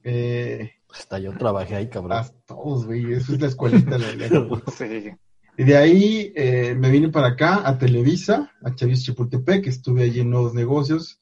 [0.03, 2.13] Eh, Hasta yo trabajé ahí, cabrón.
[2.19, 3.99] ah, todos, güey, eso es la escuelita.
[3.99, 5.11] la- la- Sí.
[5.57, 10.19] Y de ahí eh, me vine para acá, a Televisa, a Chavis Chapultepec, estuve allí
[10.21, 11.21] en Nuevos Negocios,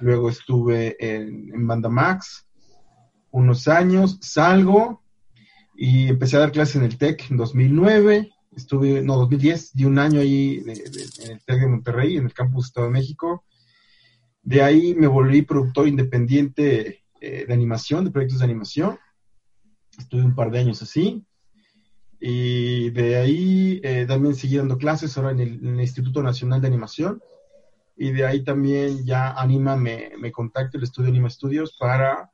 [0.00, 2.46] luego estuve en, en Bandamax
[3.34, 5.02] unos años, salgo
[5.76, 9.98] y empecé a dar clases en el TEC en 2009, estuve, no, 2010, di un
[9.98, 13.44] año ahí de- de- en el TEC de Monterrey, en el campus Estado de México.
[14.42, 18.98] De ahí me volví productor independiente eh, de animación, de proyectos de animación.
[19.98, 21.24] Estuve un par de años así.
[22.20, 26.60] Y de ahí eh, también seguí dando clases ahora en el, en el Instituto Nacional
[26.60, 27.20] de Animación.
[27.96, 32.30] Y de ahí también ya Anima me, me contacta el estudio Anima Studios para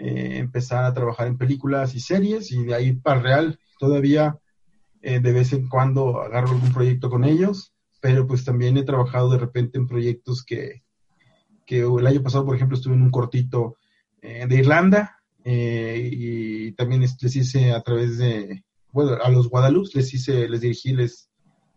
[0.00, 2.50] eh, empezar a trabajar en películas y series.
[2.52, 4.38] Y de ahí para Real todavía
[5.02, 7.72] eh, de vez en cuando agarro algún proyecto con ellos.
[8.00, 10.82] Pero pues también he trabajado de repente en proyectos que,
[11.66, 13.76] que el año pasado, por ejemplo, estuve en un cortito
[14.22, 15.16] eh, de Irlanda.
[15.44, 20.46] eh, y también es- les hice a través de, bueno, a los Guadalupe les hice,
[20.48, 21.30] les dirigí, les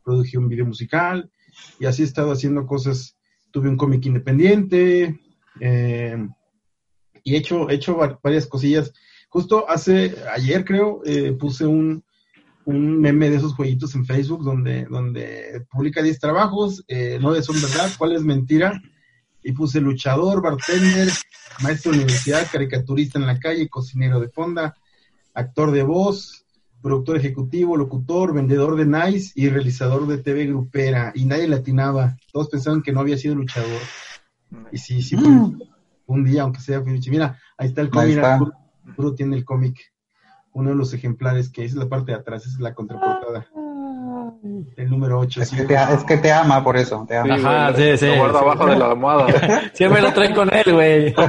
[0.03, 1.31] produje un video musical
[1.79, 3.15] y así he estado haciendo cosas.
[3.51, 5.17] Tuve un cómic independiente
[7.23, 8.91] y he hecho, he hecho va- varias cosillas.
[9.29, 12.03] Justo hace, ayer creo, eh, puse un,
[12.65, 17.61] un meme de esos jueguitos en Facebook donde, donde publica 10 trabajos, eh, 9 son
[17.61, 18.81] verdad, cuál es mentira.
[19.45, 21.09] Y puse luchador, bartender,
[21.61, 24.73] maestro de universidad, caricaturista en la calle, cocinero de fonda,
[25.33, 26.45] actor de voz,
[26.81, 31.11] productor ejecutivo, locutor, vendedor de Nice y realizador de TV grupera.
[31.15, 32.17] Y nadie latinaba.
[32.31, 33.81] Todos pensaban que no había sido luchador.
[34.71, 35.27] Y sí, sí, fue
[36.05, 38.17] un día, aunque sea, mira, ahí está el cómic.
[38.23, 38.51] Arturo,
[38.87, 39.77] Arturo tiene el cómic.
[40.51, 43.47] Uno de los ejemplares que es la parte de atrás, esa es la contraportada.
[44.75, 45.41] El número 8.
[45.41, 47.35] Es que, te, es que te ama por eso, te ama.
[47.35, 48.45] Ajá, sí, sí, Lo guarda sí.
[48.45, 49.61] abajo de la almohada.
[49.73, 51.15] Siempre lo traen con él, güey.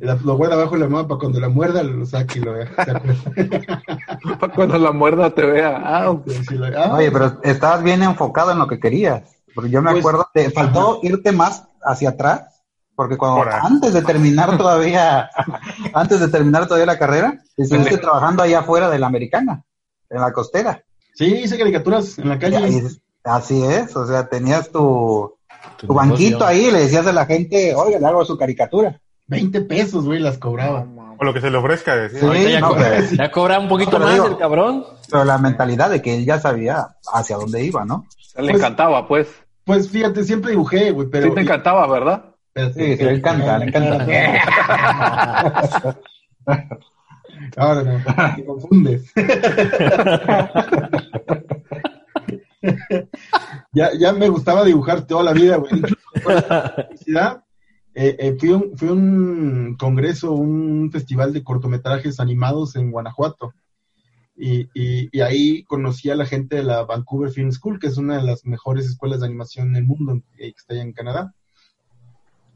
[0.00, 2.70] Lo guarda abajo de la mano para cuando la muerda lo saque y lo vea.
[4.38, 5.82] Para cuando la muerda te vea.
[5.84, 6.16] Ah,
[6.48, 9.22] Sí, lo- ah, Oye, pero estabas bien enfocado en lo que querías.
[9.54, 12.57] Porque yo me Pues- acuerdo, te faltó irte más hacia atrás,
[12.98, 15.30] porque cuando antes de terminar todavía,
[15.94, 19.62] antes de terminar todavía la carrera, estuviste trabajando allá afuera de la americana,
[20.10, 20.82] en la costera.
[21.14, 22.56] Sí, hice caricaturas en la Y calle.
[22.56, 22.82] ahí-
[23.22, 25.32] así es, o sea, tenías tu,
[25.76, 29.00] Tu tu banquito ahí y le decías a la gente, oiga, le hago su caricatura.
[29.28, 30.84] 20 pesos, güey, las cobraba.
[31.20, 32.18] O lo que se le ofrezca decir.
[32.18, 32.26] Sí.
[32.26, 34.84] Ahorita ya, no, cobra, pero- ya cobra un poquito más digo- el cabrón.
[35.08, 38.06] Pero la mentalidad de que él ya sabía hacia dónde iba, ¿no?
[38.36, 39.28] le Pues- encantaba, pues.
[39.62, 41.28] Pues fíjate, siempre dibujé, güey, pero.
[41.28, 42.24] sí te encantaba, ¿verdad?
[42.58, 43.98] Espérate, Sí, sí, le encanta, le encanta.
[47.56, 48.02] Ahora no,
[48.36, 49.12] te confundes.
[53.72, 55.72] ya, ya me gustaba dibujar toda la vida, güey.
[55.72, 55.96] Incluso
[57.94, 63.54] eh, eh, fui, a un, fui un congreso, un festival de cortometrajes animados en Guanajuato.
[64.36, 67.96] Y, y, y ahí conocí a la gente de la Vancouver Film School, que es
[67.96, 70.92] una de las mejores escuelas de animación en el mundo, eh, que está allá en
[70.92, 71.34] Canadá.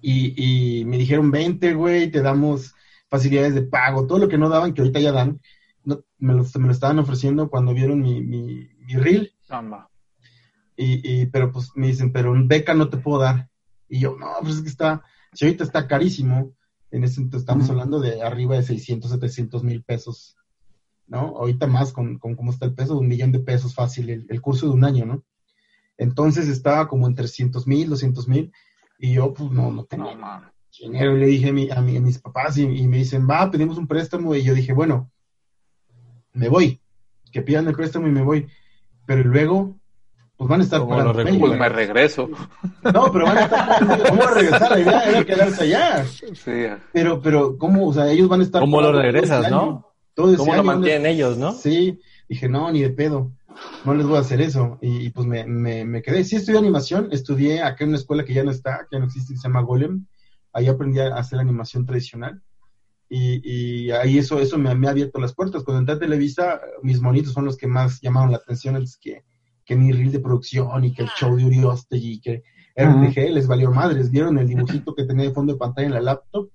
[0.02, 2.74] Y, y me dijeron, vente, güey, te damos
[3.08, 5.40] facilidades de pago, todo lo que no daban, que ahorita ya dan,
[5.84, 9.32] no, me, lo, me lo estaban ofreciendo cuando vieron mi, mi, mi reel.
[10.76, 13.48] Y, y, pero pues me dicen, pero un beca no te puedo dar.
[13.88, 16.52] Y yo, no, pues es que está, si ahorita está carísimo,
[16.90, 20.36] en ese entonces estamos hablando de arriba de 600, 700 mil pesos,
[21.06, 21.36] ¿no?
[21.38, 24.40] Ahorita más con, con cómo está el peso, un millón de pesos fácil, el, el
[24.40, 25.24] curso de un año, ¿no?
[25.96, 28.52] Entonces estaba como en 300 mil, 200 mil,
[29.02, 30.50] y yo pues no, no tenía No, man.
[30.80, 31.16] dinero.
[31.16, 33.50] Y le dije a, mi- a, mi- a mis papás y, y me dicen, va,
[33.50, 34.34] pedimos un préstamo.
[34.34, 35.10] Y yo dije, bueno,
[36.32, 36.80] me voy,
[37.30, 38.46] que pidan el préstamo y me voy.
[39.06, 39.76] Pero luego,
[40.36, 41.12] pues van a estar ¿Cómo pagando.
[41.38, 42.28] Pues me regreso.
[42.94, 44.04] No, pero van a estar pagando.
[44.08, 44.70] ¿Cómo va a regresar?
[44.70, 46.04] La idea era quedarse allá.
[46.06, 46.66] Sí.
[46.92, 47.88] Pero, pero, ¿cómo?
[47.88, 48.60] O sea, ellos van a estar.
[48.60, 49.86] ¿Cómo lo regresas, año, no?
[50.14, 51.52] Todo ¿Cómo lo año mantienen ellos, no?
[51.52, 53.32] Sí, dije, no, ni de pedo,
[53.84, 54.78] no les voy a hacer eso.
[54.80, 56.24] Y, y, pues me, me, me quedé.
[56.24, 59.06] Sí, estudié animación, estudié acá en una escuela que ya no está, que ya no
[59.06, 60.06] existe, que se llama Golem.
[60.52, 62.42] Ahí aprendí a hacer animación tradicional.
[63.08, 65.64] Y, y ahí eso, eso me, me ha abierto las puertas.
[65.64, 69.24] Cuando entré a Televisa, mis monitos son los que más llamaron la atención antes que,
[69.64, 72.42] que mi reel de producción y que el show de Uriostegui y que
[72.74, 74.10] RTG les valió madres.
[74.10, 76.48] Vieron el dibujito que tenía de fondo de pantalla en la laptop.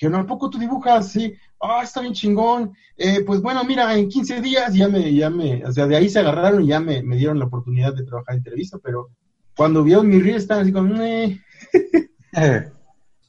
[0.00, 1.10] Dijeron, ¿a poco tú dibujas?
[1.10, 1.34] Sí.
[1.60, 2.72] Ah, está bien chingón.
[2.96, 6.08] Eh, pues bueno, mira, en 15 días ya me, ya me, o sea, de ahí
[6.08, 9.08] se agarraron y ya me, me dieron la oportunidad de trabajar en Televisa, pero
[9.56, 11.40] cuando vieron mi reel estaban así como, "Eh".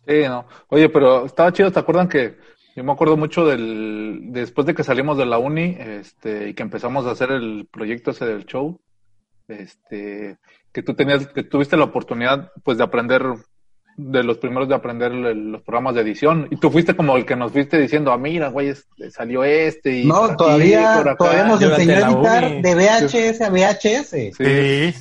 [0.08, 0.48] Sí, no.
[0.70, 2.38] Oye, pero estaba chido, ¿te acuerdan que
[2.76, 6.64] Yo me acuerdo mucho del, después de que salimos de la uni, este, y que
[6.64, 8.80] empezamos a hacer el proyecto ese del show,
[9.48, 10.38] este,
[10.72, 13.24] que tú tenías, que tuviste la oportunidad, pues, de aprender,
[14.02, 17.36] de los primeros de aprender los programas de edición, y tú fuiste como el que
[17.36, 18.74] nos fuiste diciendo, ah, mira, güey,
[19.12, 21.18] salió este, y No, aquí, todavía, por acá".
[21.18, 22.62] todavía nos enseñó a editar uni.
[22.62, 24.10] de VHS a VHS.
[24.10, 24.32] Sí.
[24.38, 24.94] Sí.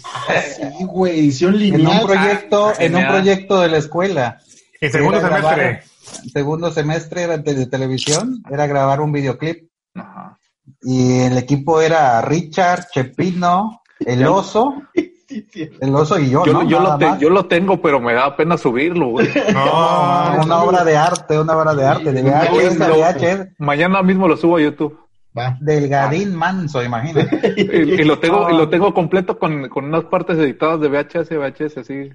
[0.78, 2.00] Sí, güey, edición En lineal.
[2.02, 4.38] un proyecto, en un proyecto de la escuela.
[4.80, 6.30] En segundo Era grabar- semestre.
[6.32, 9.68] segundo semestre era de, de televisión, era grabar un videoclip.
[9.94, 10.38] Ajá.
[10.82, 14.74] Y el equipo era Richard, Chepino, el oso,
[15.28, 15.70] Sí, sí.
[15.80, 16.62] el oso y yo, Yo, ¿no?
[16.68, 17.20] yo, Nada lo te- más.
[17.20, 19.28] yo lo tengo, pero me da pena subirlo, güey.
[19.52, 20.42] No.
[20.44, 24.60] una obra de arte, una obra de arte, de VHS Mañana mismo lo subo a
[24.62, 24.98] YouTube.
[25.36, 25.56] Va.
[25.60, 27.54] delgadín manso, imagínate.
[27.56, 31.30] Y, y lo tengo, y lo tengo completo con, con unas partes editadas de VHS,
[31.30, 32.10] VHS, así.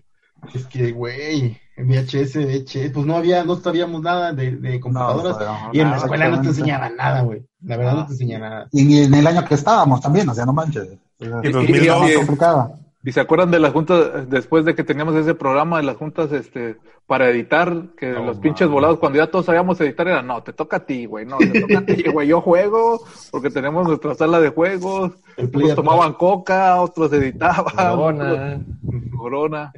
[0.53, 5.37] Es que, güey, VHS, VHS, pues no había, no sabíamos nada de, de computadoras.
[5.39, 7.45] No, y en la escuela no te enseñaban nada, güey.
[7.63, 8.67] La verdad no te enseñaban nada.
[8.71, 10.89] Y ni en el año que estábamos también, o sea, no manches.
[11.19, 12.09] Y Y- 2002.
[12.11, 12.79] y- complicado.
[13.05, 16.31] ¿Y se acuerdan de las juntas, después de que teníamos ese programa de las juntas,
[16.31, 20.41] este, para editar, que No, los pinches volados, cuando ya todos sabíamos editar, era, no,
[20.41, 23.85] te toca a ti, güey, no, te toca a ti, güey, yo juego, porque tenemos
[23.87, 28.31] nuestra sala de juegos, unos tomaban coca, otros editaban, Corona.
[28.31, 29.73] otros corona.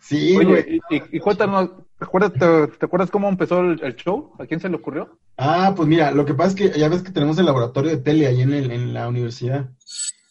[0.00, 0.46] Sí, güey.
[0.46, 4.32] Oye, y, y- y cuéntanos, ¿te acuerdas, te, te acuerdas cómo empezó el, el show?
[4.38, 5.18] ¿A quién se le ocurrió?
[5.36, 7.96] Ah, pues mira, lo que pasa es que ya ves que tenemos el laboratorio de
[7.98, 9.68] tele ahí en, el, en la universidad.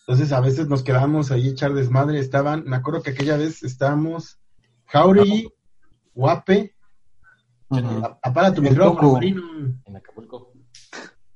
[0.07, 2.19] Entonces a veces nos quedábamos ahí a echar desmadre.
[2.19, 4.39] Estaban, me acuerdo que aquella vez estábamos
[4.85, 5.49] Jauregui,
[6.13, 6.75] Guape,
[8.21, 9.19] apaga tu micrófono.
[9.21, 10.51] En Acapulco.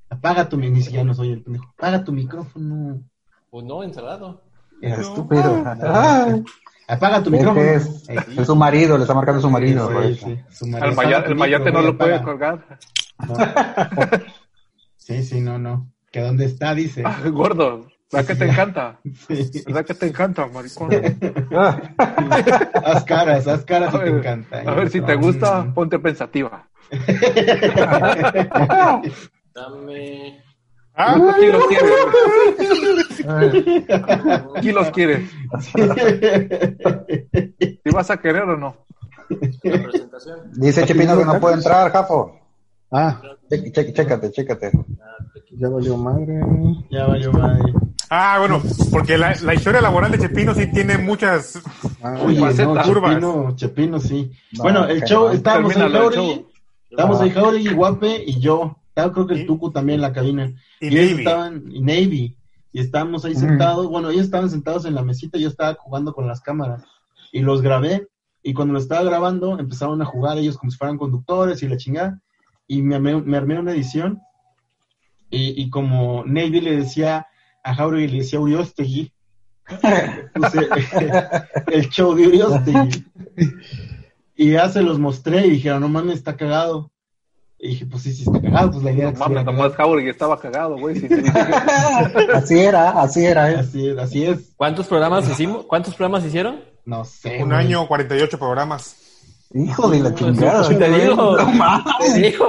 [0.08, 1.66] Apaga tu micrófono, ni siquiera no soy el pendejo.
[1.76, 3.02] Apaga tu micrófono.
[3.50, 4.44] Pues no, encerrado.
[4.80, 5.64] Estúpido.
[5.82, 6.44] Ay,
[6.88, 7.60] Apaga tu es micrófono.
[7.66, 9.88] es, es su marido, le está marcando su marido.
[9.88, 10.26] sí, por sí, eso.
[10.26, 10.90] sí, su marido.
[10.90, 12.24] El, maya- mayate no lo puede apaga.
[12.24, 12.78] colgar.
[13.26, 13.34] No.
[14.96, 15.90] Sí, sí, no, no.
[16.12, 17.02] Que dónde está, dice.
[17.04, 19.00] Ah, gordo, ¿verdad que te encanta?
[19.26, 19.50] Sí.
[19.66, 20.90] ¿Verdad que te encanta, maricón?
[22.84, 24.60] Haz caras, haz caras A si te ver, encanta.
[24.66, 26.66] A ver, si te gusta, ponte pensativa.
[29.54, 30.42] Dame.
[30.94, 31.90] Ah, ¿Cuántos kilos quieres?
[33.24, 35.30] ¿Cuántos kilos quieres?
[37.84, 38.76] ¿Si vas a querer o no?
[40.52, 42.36] Dice Chepino que no puede entrar, Jafo.
[42.90, 44.72] Ah, Che- che- chécate, chécate.
[45.52, 46.40] ya valió madre.
[46.90, 47.72] Ya valió madre.
[48.10, 51.60] Ah, bueno, porque la, la historia laboral de Chepino sí tiene muchas.
[52.02, 53.12] Ah, Oye, no, curvas.
[53.14, 54.30] Chepino, Chepino, sí.
[54.52, 55.32] No, bueno, el show, no.
[55.32, 56.46] estábamos el Jauregui,
[56.90, 58.76] estábamos ahí Jauregui, Guape y yo.
[58.88, 60.52] Estaba creo que el Y- Tucu también en la cabina.
[60.80, 61.22] Y ellos Navy.
[61.22, 62.36] estaban, y Navy,
[62.72, 63.40] y estábamos ahí Ujú.
[63.40, 66.82] sentados, bueno, ellos estaban sentados en la mesita y yo estaba jugando con las cámaras.
[67.32, 68.08] Y los grabé,
[68.42, 71.76] y cuando lo estaba grabando, empezaron a jugar ellos como si fueran conductores y la
[71.76, 72.20] chingada.
[72.66, 74.20] Y me me armé una edición,
[75.30, 77.26] y, y como Navy le decía
[77.62, 79.12] a Jauregui, le decía Uriostegui,
[80.34, 80.68] puse
[81.72, 83.04] el show de Uriostegui.
[84.36, 86.90] Y ya se los mostré y dijeron, no mames, está cagado.
[87.58, 90.40] Y dije, pues sí, sí está cagado, pues la idea No mames, nomás Jauregui estaba
[90.40, 90.96] cagado, güey.
[92.34, 93.50] Así era, así era.
[93.52, 93.56] ¿eh?
[93.56, 94.52] Así es, así es.
[94.56, 95.66] ¿Cuántos programas hicimos?
[95.66, 96.60] ¿Cuántos programas hicieron?
[96.86, 97.42] No sé.
[97.42, 97.66] Un güey.
[97.66, 98.96] año, 48 programas.
[99.52, 100.68] Hijo de la chingada.
[100.68, 101.36] Te digo.
[101.36, 102.14] No Te mames.
[102.14, 102.46] digo.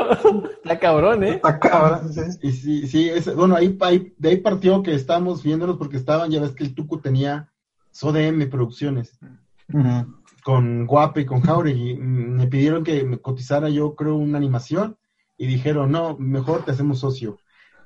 [0.63, 1.29] Está cabrón, ¿eh?
[1.35, 2.21] Está cabrón, sí.
[2.43, 6.29] Y sí, sí, es- bueno, ahí, ahí- de ahí partió que estábamos viéndolos porque estaban,
[6.29, 7.49] ya ves que el Tucu tenía
[7.91, 9.17] SODM Producciones
[10.43, 11.95] con Guape y con Jauregui.
[11.95, 14.97] Me pidieron que me cotizara yo, creo, una animación
[15.37, 17.37] y dijeron, no, mejor te hacemos socio.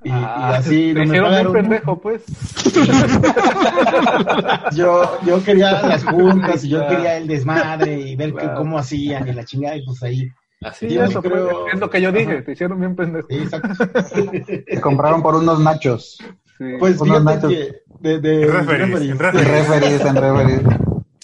[0.05, 1.53] Y, y Ah, así te no me hicieron bien pagaron.
[1.53, 2.21] pendejo, pues.
[4.75, 6.95] Yo, yo quería las juntas y yo Claro.
[6.95, 10.27] quería el desmadre y ver que- cómo hacían y la chingada y pues ahí.
[10.61, 10.89] Así.
[10.89, 12.43] Sí, eso creo- fue- es lo que yo dije, Ajá.
[12.43, 13.27] te hicieron bien pendejo.
[13.29, 13.69] Sí, exacto.
[14.65, 16.17] Te compraron por unos nachos.
[16.57, 16.63] Sí.
[16.79, 17.51] Pues Unos nachos.
[17.51, 20.01] que de, de En referees, referees.
[20.05, 20.61] en referees.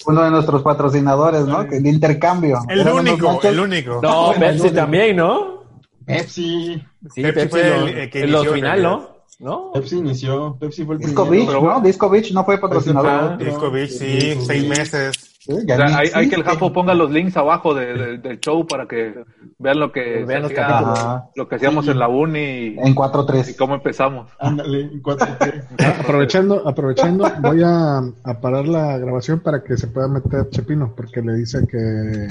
[0.06, 1.64] Uno de nuestros patrocinadores, ¿no?
[1.64, 2.58] De intercambio.
[2.68, 4.00] El único, el único.
[4.02, 5.61] No, Pepsi también, ¿no?
[6.06, 6.82] Pepsi.
[7.14, 8.82] Sí, Pepsi Pepsi, fue lo- el- el que en inició, final.
[8.82, 9.12] ¿no?
[9.40, 9.72] ¿No?
[9.72, 10.56] Pepsi inició.
[10.60, 11.46] Pepsi fue el Disco primero.
[11.52, 11.80] Beach, pero- ¿no?
[11.84, 13.10] Disco Beach no fue patrocinador.
[13.10, 15.31] Ah, Disco Beach, sí, Sí, seis meses.
[15.48, 16.44] O sea, hay, hay que el.
[16.44, 19.24] Japo ponga los links abajo de- de- del show para que
[19.58, 21.22] vean lo que, Vean los hacía- capítulos.
[21.34, 21.90] lo que hacíamos Sí.
[21.90, 23.56] en la uni y, En y 4-3.
[23.56, 24.30] cómo empezamos.
[24.38, 25.64] Ándale, en 4T.
[26.04, 31.20] Aprovechando, aprovechando, voy a, a parar la grabación para que se pueda meter Chepino, porque
[31.22, 32.28] le dice que,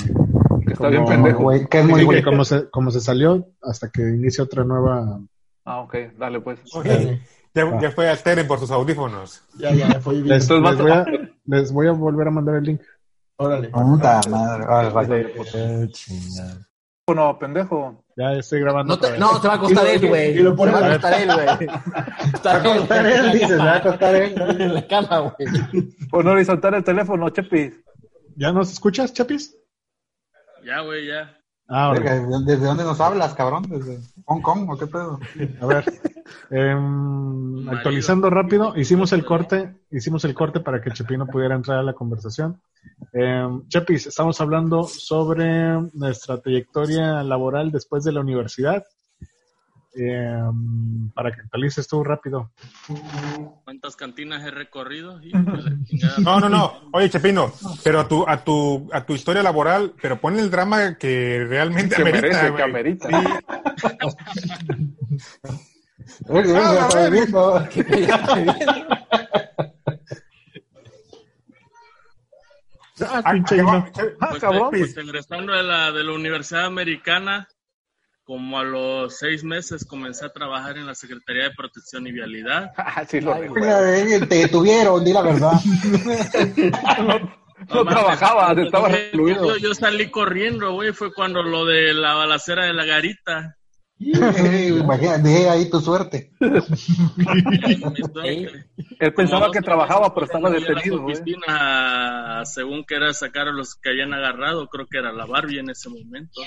[0.66, 1.44] Que está bien como- pendejo.
[1.44, 2.24] Güey, que es muy que güey.
[2.24, 5.20] como se, como se salió hasta que inicie otra nueva.
[5.66, 6.60] Ah, ok, dale pues.
[6.74, 6.86] Ok.
[6.86, 7.22] Dale.
[7.54, 7.80] Ya, Ah.
[7.82, 9.42] ya fue a Teren por sus audífonos.
[9.60, 10.30] Ya, ya, ya fue bien.
[10.30, 11.06] Les, les voy a,
[11.46, 12.82] les voy a volver a mandar el link.
[13.42, 13.70] Órale.
[13.70, 14.66] Puta madre.
[15.54, 16.68] Eh, chingada.
[17.08, 18.04] teléfono, pendejo.
[18.16, 18.94] Ya estoy grabando.
[18.96, 20.56] No, te- no, va a acostar él, güey.
[20.56, 21.68] pone va a acostar él, güey.
[21.68, 24.42] Va a costar él, dices, va a costar él.
[24.62, 25.88] En la cama, güey.
[26.10, 27.74] Por no horizontal el teléfono, Chepis.
[28.36, 29.58] ¿Ya nos escuchas, Chapis?
[30.64, 31.36] Ya, güey, ya.
[31.68, 33.64] Ah, ¿Desde dónde nos hablas, cabrón?
[33.68, 35.20] ¿Desde Hong Kong o qué pedo?
[35.62, 35.86] A ver,
[36.50, 41.84] em, actualizando rápido, hicimos el corte, hicimos el corte para que Chepino pudiera entrar a
[41.84, 42.62] la conversación.
[43.14, 48.84] Em, Chepis, estamos hablando sobre nuestra trayectoria laboral después de la universidad.
[49.94, 52.52] Em, para que actualices tú rápido.
[53.66, 55.20] ¿Cuántas cantinas he recorrido?
[56.20, 56.74] No, no, no.
[56.94, 57.52] Oye, Chepino,
[57.84, 61.96] pero a tu, a tu, a tu historia laboral, pero pon el drama que realmente
[61.96, 63.08] Que amerita, merece, que amerita.
[63.08, 63.40] Verga,
[66.30, 67.68] Ah,
[73.02, 74.70] Ah, Ah, Pues, cabrón.
[74.70, 77.48] pues, egresando de la, de la Universidad Americana,
[78.24, 82.72] como a los seis meses comencé a trabajar en la Secretaría de Protección y Vialidad.
[82.78, 83.50] Ah, sí, lo Ay,
[84.28, 85.54] Te detuvieron, di la verdad.
[87.70, 89.46] No trabajaba, estaba Yo, recluido.
[89.50, 93.56] yo- yo salí corriendo, güey, fue cuando lo de la balacera de la garita.
[94.04, 96.32] Imagínate, de ahí tu suerte.
[99.00, 103.90] Él pensaba que trabajaba, pero estaba detenido, oficinas, según que era sacar a los que
[103.90, 106.42] habían agarrado, creo que era la Barbie en ese momento.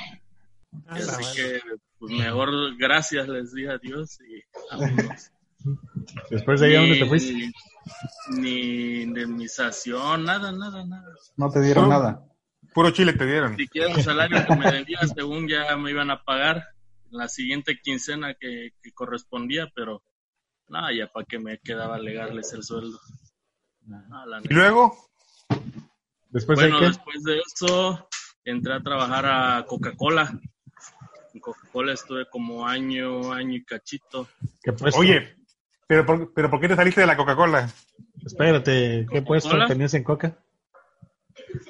[0.88, 1.60] Así que,
[1.98, 4.42] pues mejor gracias les dije a Dios y
[4.76, 5.30] vámonos.
[6.30, 7.32] Después de ahí, ¿a dónde te fuiste?
[7.32, 7.52] Ni-
[8.40, 11.14] Ni indemnización, nada, nada, nada.
[11.36, 12.24] No te dieron nada.
[12.74, 13.52] Puro chile te dieron.
[13.52, 16.64] Ni siquiera el salario que me debía, según ya me iban a pagar
[17.10, 20.02] la siguiente quincena que, que correspondía, pero
[20.68, 22.98] nada, ya para que me quedaba legarles el sueldo.
[23.86, 24.96] No, la Y luego,
[26.34, 28.08] Después Bueno, de después de eso
[28.44, 30.36] entré a trabajar a Coca-Cola.
[31.32, 34.26] En Coca-Cola estuve como año, año y cachito.
[34.60, 34.98] ¿Qué puesto?
[34.98, 35.36] oye,
[35.86, 37.70] pero por, pero ¿por qué te saliste de la Coca-Cola?
[38.26, 39.68] Espérate, ¿qué puesto ¿Coca-Cola?
[39.68, 40.43] tenías en Coca?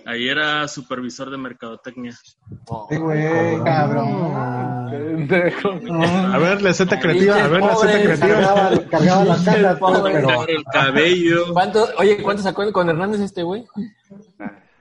[0.07, 2.13] Ahí era supervisor de mercadotecnia.
[2.13, 4.35] Sí, güey, cabrón.
[4.35, 8.35] A ver, la Z creativa, a ver, la Z creativa.
[8.35, 11.53] Cargaba, cargaba las cajas, pero el cabello.
[11.53, 13.67] ¿Cuánto, oye, ¿cuánto sacó con Hernández este güey?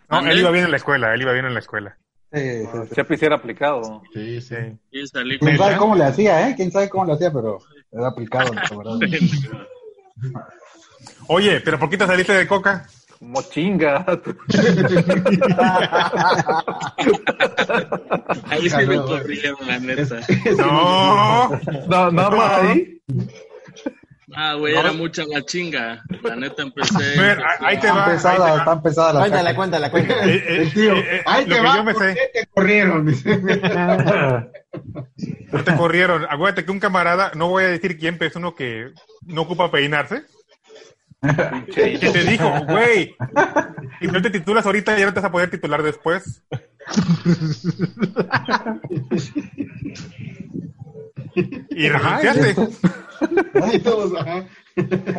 [0.09, 1.97] No, él iba bien en la escuela, él iba bien en la escuela.
[2.31, 2.95] sí, sí, sí.
[2.95, 4.01] Chepis era aplicado.
[4.13, 4.55] Sí, sí.
[4.91, 6.53] Quién sabe cómo le hacía, ¿eh?
[6.55, 7.59] Quién sabe cómo le hacía, pero
[7.91, 8.99] era aplicado, la verdad.
[11.27, 12.85] Oye, pero ¿por qué te saliste de Coca?
[13.23, 14.05] Como chinga.
[18.49, 20.19] Ahí sí me corrieron, la neta.
[20.57, 21.49] No.
[21.87, 23.01] No, nada más ahí.
[24.35, 26.03] Ah, güey, era mucha la chinga.
[26.21, 27.17] La neta empecé.
[27.17, 28.07] Ver, ahí te va.
[28.07, 28.57] ahí te va.
[28.57, 30.25] están pesadas las Cuéntala, cuéntala, cuéntala.
[30.25, 32.47] Eh, eh, El tío, eh, eh, ahí te va, yo me ¿por sé, qué te
[32.47, 33.05] corrieron?
[35.51, 36.25] No te corrieron.
[36.29, 38.91] Acuérdate que un camarada, no voy a decir quién, pero es uno que
[39.27, 40.23] no ocupa peinarse.
[41.73, 43.15] Que te dijo, güey,
[43.99, 46.43] si no te titulas ahorita, ya no te vas a poder titular después.
[51.69, 52.55] y renunciaste.
[53.73, 54.47] Y todos, ajá.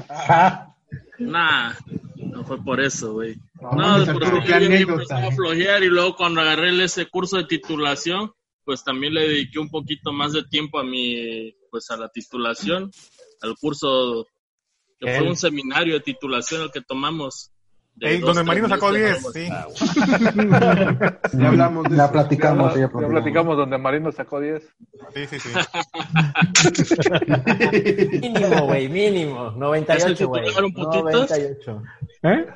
[0.08, 0.76] Ajá.
[1.18, 1.72] Nah,
[2.16, 3.36] no fue por eso, güey.
[3.60, 7.44] No, No, por eso yo empezaba a flojear y luego cuando agarré ese curso de
[7.44, 8.32] titulación,
[8.64, 12.90] pues también le dediqué un poquito más de tiempo a mi, pues a la titulación,
[13.42, 14.26] al curso,
[15.04, 15.28] que fue Él.
[15.30, 17.50] un seminario de titulación el que tomamos.
[17.96, 19.48] de Ey, dos, donde Marino sacó meses, 10, algo sí.
[19.50, 21.38] así.
[21.38, 22.12] Ya hablamos de Ya eso.
[22.12, 23.10] platicamos, ya Ya platicamos.
[23.10, 24.62] platicamos donde Marino sacó 10.
[25.14, 25.48] Sí, sí, sí.
[28.20, 29.50] Mínimo, güey, mínimo.
[29.52, 30.44] 98, güey.
[30.44, 31.30] titularon putitos?
[31.30, 31.82] 98.
[32.22, 32.46] ¿Eh?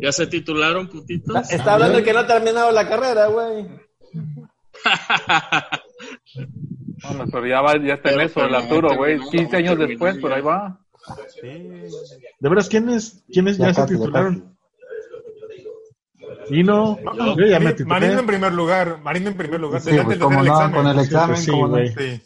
[0.00, 1.36] ¿Ya se titularon, putitos?
[1.42, 3.66] Está, está hablando de que no ha terminado la carrera, güey.
[7.06, 9.12] Bueno, pero ya, va, ya está en Pero, eso el Arturo, güey.
[9.18, 10.80] terminó, 15 años después, pero ahí va.
[11.42, 14.56] ¿De veras quiénes, quiénes ya, Ya se casi, titularon?
[16.50, 16.98] Y no,
[17.36, 19.80] yo ya me Marino en primer lugar, Marino en primer lugar.
[19.80, 20.76] Sí, pues como no, examen.
[20.76, 21.76] con el examen, Sí, como no.
[21.86, 22.22] Sí.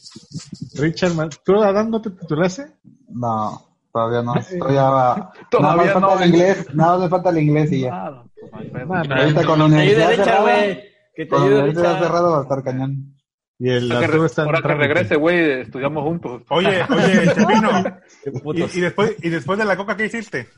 [0.81, 1.13] Richard,
[1.45, 2.67] ¿tú Adán no te titulaste?
[3.09, 4.35] No, todavía no.
[4.59, 5.33] Todavía va.
[5.51, 8.25] Todavía nada más falta no, el inglés, nada más me falta el inglés y ya.
[8.51, 8.95] Pues no.
[8.95, 10.83] No, no, Ahorita con la Te ayuda universidad Richard, cerrada, güey.
[11.15, 12.03] Que te con la ayude universidad Richard.
[12.07, 13.18] cerrada va a estar cañón.
[13.59, 16.43] Y el que, Arturo re- está en ahora que regrese, güey, estudiamos juntos.
[16.51, 18.01] Oye, oye, Chepino.
[18.55, 20.49] Y, y después, ¿Y después de la coca qué hiciste?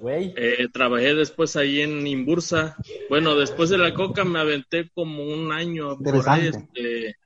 [0.00, 0.34] Güey.
[0.36, 2.76] Eh, trabajé después ahí en Imbursa.
[3.08, 6.58] Bueno, después de la coca me aventé como un año por ahí, Interesante.
[6.80, 7.16] este,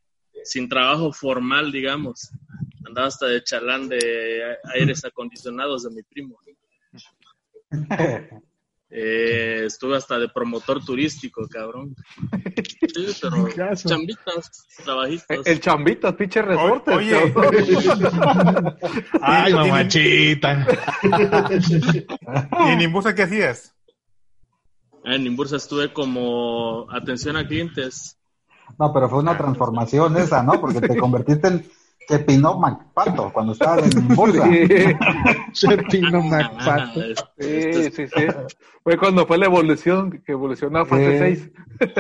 [0.45, 2.31] sin trabajo formal, digamos.
[2.87, 6.39] Andaba hasta de chalán de aires acondicionados de mi primo.
[8.93, 11.95] Eh, estuve hasta de promotor turístico, cabrón.
[12.93, 15.47] Sí, pero chambitas, trabajitos.
[15.47, 16.91] El chambitas, pinche resorte.
[16.91, 17.17] oye.
[19.21, 20.67] Ay, mamachita.
[22.67, 23.75] ¿Y en Imbusa qué hacías?
[25.05, 28.19] Ah, En Imbursa estuve como atención a clientes.
[28.79, 30.61] No, pero fue una transformación esa, ¿no?
[30.61, 31.71] Porque te convertiste en
[32.11, 34.49] Chepinó MacPato cuando estabas en bolsa.
[35.53, 37.01] Chepino MacPato.
[37.01, 38.27] Ah, Sí, sí, sí.
[38.83, 41.51] Fue cuando fue la evolución, que evolucionó a fase Eh.
[41.81, 41.95] 6.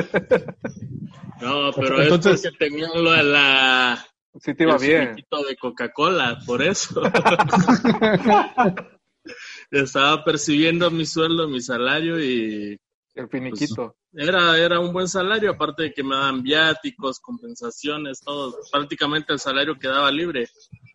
[1.41, 4.05] No, pero Entonces- es porque tenía lo de la
[4.41, 5.03] Sí te iba el bien.
[5.09, 7.03] finiquito de Coca-Cola, por eso.
[9.71, 12.79] Estaba percibiendo mi sueldo, mi salario y
[13.15, 13.97] El finiquito.
[14.13, 18.55] Era, era un buen salario, aparte de que me daban viáticos, compensaciones, todo.
[18.73, 20.49] Prácticamente el salario quedaba libre.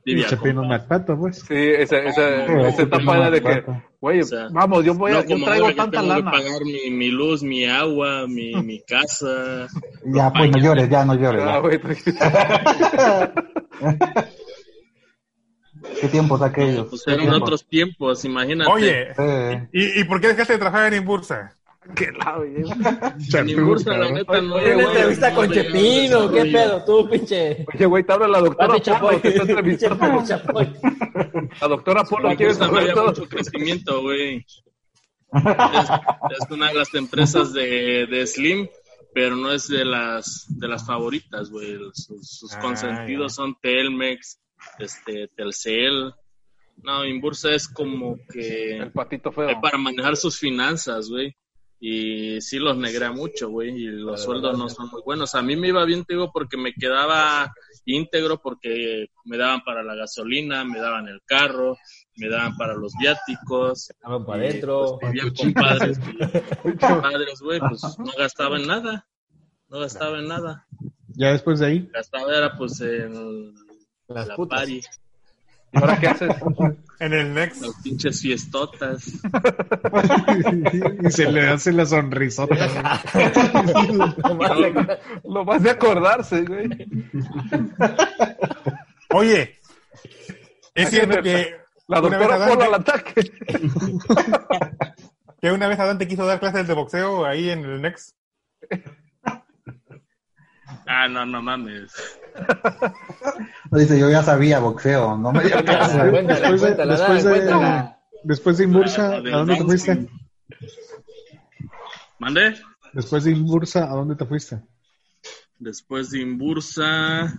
[0.05, 1.39] Chepino con- MacPato, pues.
[1.39, 3.63] Sí, esa, esa, Sí, esa etapa era de que,
[3.99, 6.31] güey, O sea, vamos, yo voy a, no yo traigo que tanta tengo que lana.
[6.31, 9.67] pagar mi, mi luz, mi agua, mi, mi casa.
[10.05, 11.41] Ya, pues no llores, ya no llores.
[11.43, 11.57] Ah, ya.
[11.59, 12.17] güey, tranquilo.
[16.01, 16.87] ¿Qué tiempos aquellos?
[16.89, 17.41] Pues ¿Qué eran tiempos?
[17.41, 18.71] otros tiempos, imagínate.
[18.71, 21.53] Oye, Eh, ¿y, ¿y por qué dejaste de trabajar en Imbursa?
[21.95, 22.43] Qué lado.
[23.45, 24.55] Ni bursa, la neta, no.
[24.55, 26.83] Oye, Una güey, entrevista no con le- Chepino, ¿qué pedo?
[26.85, 27.65] Tú, pinche.
[27.73, 30.23] Oye, güey, te habla la doctora Papi Polo, te está entrevistando.
[31.61, 33.05] La doctora Polo quiere no saber todo.
[33.07, 34.37] mucho crecimiento, güey.
[35.33, 38.67] Es, es una de las empresas de, de Slim,
[39.13, 41.77] pero no es de las de las favoritas, güey.
[41.93, 44.39] Sus, sus Ah, consentidos son Telmex,
[44.79, 46.13] este, Telcel.
[46.83, 49.49] No, Inbursa es como que El patito feo.
[49.49, 51.35] es para manejar sus finanzas, güey.
[51.79, 53.69] Y sí los negra mucho, güey.
[53.71, 55.35] Y los sueldos no son muy buenos.
[55.35, 57.53] A mí me iba bien, te digo, porque me quedaba
[57.85, 61.77] íntegro, porque me daban para la gasolina, me daban el carro,
[62.15, 63.89] me daban para los viáticos.
[64.01, 64.97] Vamos para adentro.
[64.99, 65.99] pues, vivía con padres,
[66.79, 69.07] padres, güey, pues no gastaba en nada.
[69.67, 70.65] No gastaba en nada.
[71.17, 73.53] Ya después de ahí, Gastaba era pues en
[74.07, 74.59] Las la putas.
[74.59, 74.81] party,
[75.75, 76.29] ¿Y ahora qué haces?
[76.97, 77.61] En el Next.
[77.61, 79.05] las pinches fiestotas.
[81.03, 82.55] y se le hace la sonrisota.
[85.25, 86.69] Lo más de acordarse, güey.
[89.09, 89.59] Oye,
[90.73, 91.57] es cierto que
[91.87, 93.13] La doctora Polo al ataque.
[95.41, 98.15] que una vez Adán te quiso dar clases de boxeo ahí en el Next.
[100.87, 101.93] Ah, no, no mames.
[103.71, 105.97] Dice, yo ya sabía boxeo, no me dio caso.
[106.09, 107.99] Cuéntala, Después de- cuéntala, después de- cuéntala.
[108.23, 110.07] Después de Imbursa, ¿a dónde te fuiste?
[112.19, 112.55] ¿Mande?
[112.93, 114.61] Después de Imbursa, ¿a dónde te fuiste?
[115.57, 117.33] Después de Imbursa,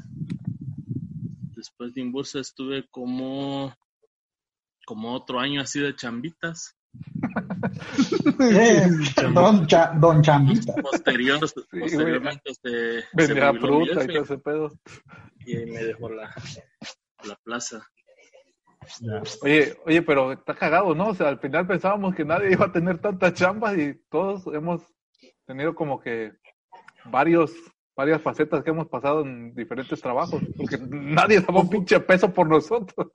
[1.57, 3.75] después de Imbursa estuve como,
[4.87, 6.75] como otro año así de chambitas.
[8.41, 8.89] Eh,
[9.35, 10.75] don, Cha- don Chambita.
[10.83, 14.73] Posterior, posteriormente este, se Vendía mi fruta y todo ese pedo.
[15.47, 16.35] y ahí me dejó la,
[17.25, 17.87] la plaza.
[19.01, 19.23] Ya.
[19.43, 21.09] Oye, oye, pero está cagado, ¿no?
[21.09, 24.83] O sea, al final pensábamos que nadie iba a tener tantas chambas y todos hemos
[25.47, 26.33] tenido como que
[27.07, 27.53] varios,
[27.97, 32.47] varias facetas que hemos pasado en diferentes trabajos, porque nadie daba un pinche peso por
[32.47, 33.09] nosotros.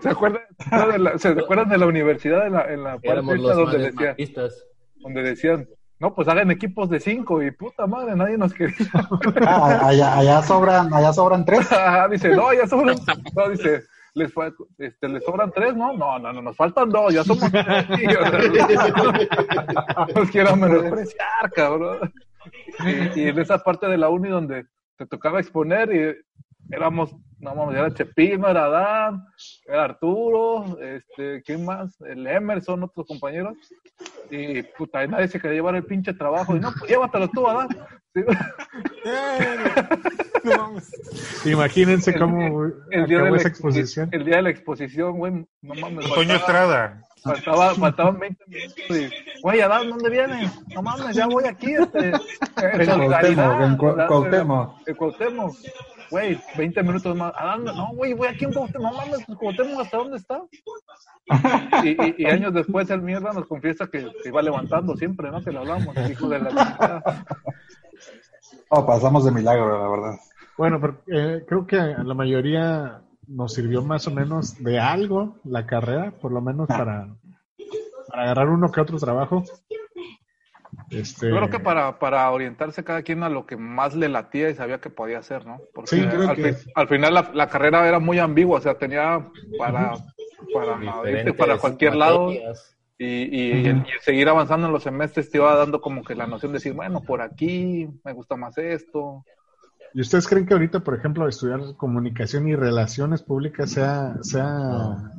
[0.00, 0.42] ¿Se acuerdan,
[0.92, 4.64] de la, ¿Se acuerdan de la universidad en la, en la parte donde maquistas.
[5.00, 8.76] donde decían, no, pues hagan equipos de cinco y puta madre, nadie nos quería.
[9.44, 11.68] Ah, allá, allá sobran, allá sobran tres.
[12.10, 12.96] Dice, no, ya sobran,
[13.34, 13.82] no, dice,
[14.14, 14.32] les,
[14.78, 15.92] este, les sobran tres, ¿no?
[15.92, 17.66] No, no, no, nos faltan dos, ya somos tres.
[20.14, 22.12] Nos quiero menospreciar, cabrón.
[23.16, 27.76] Y, en esa parte de la uni donde te tocaba exponer y éramos, no mames,
[27.76, 29.24] era Chepino, era Dan,
[29.66, 32.00] era Arturo, este, ¿quién más?
[32.02, 33.56] El Emerson, otros compañeros.
[34.30, 36.54] Y puta, y nadie se quería llevar el pinche trabajo.
[36.56, 37.68] Y no, pues llévatelo tú, Dan.
[38.14, 38.22] Sí.
[41.50, 44.08] Imagínense cómo el día, de la, esa ex- exposición.
[44.12, 45.32] el día de la exposición, güey,
[45.62, 46.06] no mames.
[46.12, 47.02] Toño Estrada.
[47.22, 50.50] Faltaba, faltaban 20 minutos y, güey, Adán, ¿dónde vienes?
[50.74, 52.12] No mames, ya voy aquí, este.
[52.56, 54.88] En Cuauhtémoc, en Cu- Cuauhtémoc.
[54.88, 55.56] En Cuauhtémoc.
[56.10, 57.32] Güey, 20 minutos más.
[57.36, 58.92] Adán, no, güey, voy aquí en Cuauhtémoc.
[58.92, 60.40] No mames, pues, Cuauhtémoc, ¿hasta dónde está?
[61.84, 65.42] Y, y, y años después el mierda nos confiesa que se iba levantando siempre, ¿no?
[65.42, 67.24] Que le hablamos, hijo de la.
[68.70, 70.18] Oh, pasamos de milagro, la verdad.
[70.56, 75.66] Bueno, pero eh, creo que la mayoría nos sirvió más o menos de algo la
[75.66, 77.08] carrera, por lo menos para,
[78.08, 79.44] para agarrar uno que otro trabajo.
[80.90, 84.48] Este, Yo creo que para, para orientarse cada quien a lo que más le latía
[84.50, 85.60] y sabía que podía hacer, ¿no?
[85.74, 88.62] Porque Sí, creo al, que- fi- al final la, la carrera era muy ambigua, o
[88.62, 89.26] sea, tenía
[89.58, 89.92] para,
[90.54, 90.78] para,
[91.10, 92.32] irte para cualquier lado.
[93.00, 96.02] Y, y, y el, y el seguir avanzando en los semestres te iba dando como
[96.02, 99.24] que la noción de decir, bueno, por aquí me gusta más esto.
[99.94, 105.10] ¿Y ustedes creen que ahorita, por ejemplo, estudiar comunicación y relaciones públicas sea, sea,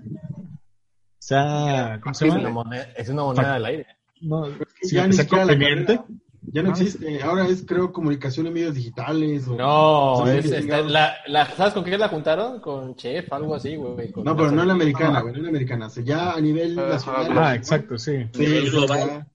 [1.18, 2.42] sea, ¿cómo se Es llama?
[2.46, 3.88] una moneda, es una moneda del aire.
[4.22, 4.48] No,
[4.84, 5.96] ya que ni sea siquiera la conveniente.
[5.98, 6.06] carrera
[6.52, 7.22] ya no existe.
[7.22, 9.48] Ahora es, creo, comunicación en medios digitales.
[9.48, 10.90] O, No, es, chingados.
[10.90, 12.60] la, la- ¿sabes con qué la juntaron?
[12.60, 14.12] Con Chef, algo así, güey.
[14.24, 15.88] No, pero no en la americana, güey, no en la americana.
[15.88, 17.38] O sea, ya a nivel Ajá, nacional.
[17.38, 18.26] Ah, exacto, sí.
[18.34, 19.28] Sí, global.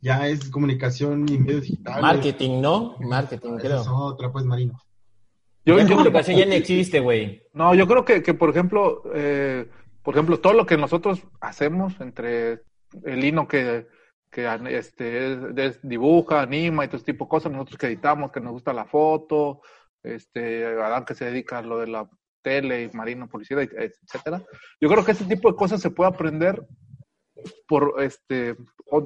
[0.00, 2.02] Ya, es comunicación y medios digitales.
[2.02, 2.96] Marketing, ¿no?
[3.00, 3.80] Marketing, Esa creo.
[3.82, 4.78] es otra, pues, Marino.
[5.64, 7.42] Yo, yo- comunicación ya no existe, güey.
[7.52, 9.68] no, yo creo que, que por ejemplo, eh,
[10.02, 12.62] por ejemplo, todo lo que nosotros hacemos entre
[13.04, 13.86] el Lino que,
[14.30, 18.32] que este, es- es- dibuja, anima y todo ese tipo de cosas, nosotros que editamos,
[18.32, 19.60] que nos gusta la foto,
[20.02, 22.08] este, Adán que se dedica a lo de la
[22.42, 24.42] tele, y Marino, publicidad, etcétera.
[24.80, 26.66] Yo creo que ese tipo de cosas se puede aprender
[27.66, 28.56] por este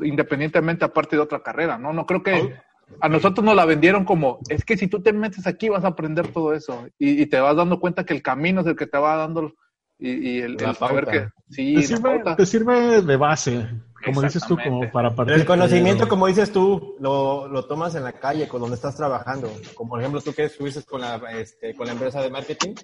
[0.03, 1.93] independientemente aparte de otra carrera, ¿no?
[1.93, 2.55] No creo que
[3.01, 5.89] a nosotros nos la vendieron como, es que si tú te metes aquí vas a
[5.89, 8.87] aprender todo eso y, y te vas dando cuenta que el camino es el que
[8.87, 9.55] te va dando
[9.99, 13.69] y, y el, La el saber que sí, Te sirve, te sirve de base,
[14.05, 15.35] como dices tú, como para partir.
[15.37, 19.51] El conocimiento, como dices tú, lo, lo tomas en la calle, con donde estás trabajando.
[19.75, 22.75] Como por ejemplo, tú que estuviste con la, este, con la empresa de marketing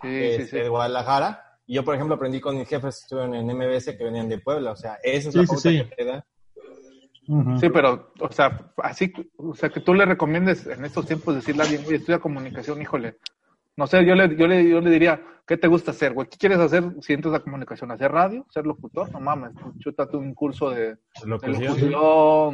[0.00, 0.56] Sí, sí, este, sí.
[0.58, 1.47] de Guadalajara.
[1.68, 4.38] Y yo, por ejemplo, aprendí con mis jefes que estuvieron en MBS que venían de
[4.38, 4.72] Puebla.
[4.72, 5.78] O sea, esa es Sí, la sí, pauta sí.
[5.90, 6.26] que te da.
[7.60, 11.62] Sí, pero, o sea, así, o sea, que tú le recomiendes en estos tiempos decirle
[11.62, 13.18] a alguien, oye, estudia comunicación, híjole.
[13.76, 16.26] No sé, yo le, yo le, yo le diría, ¿qué te gusta hacer, güey?
[16.26, 17.90] ¿Qué quieres hacer si entras a comunicación?
[17.92, 18.46] ¿Hacer radio?
[18.48, 19.12] ¿Ser locutor?
[19.12, 21.92] No mames, chútate un curso de, de Locución.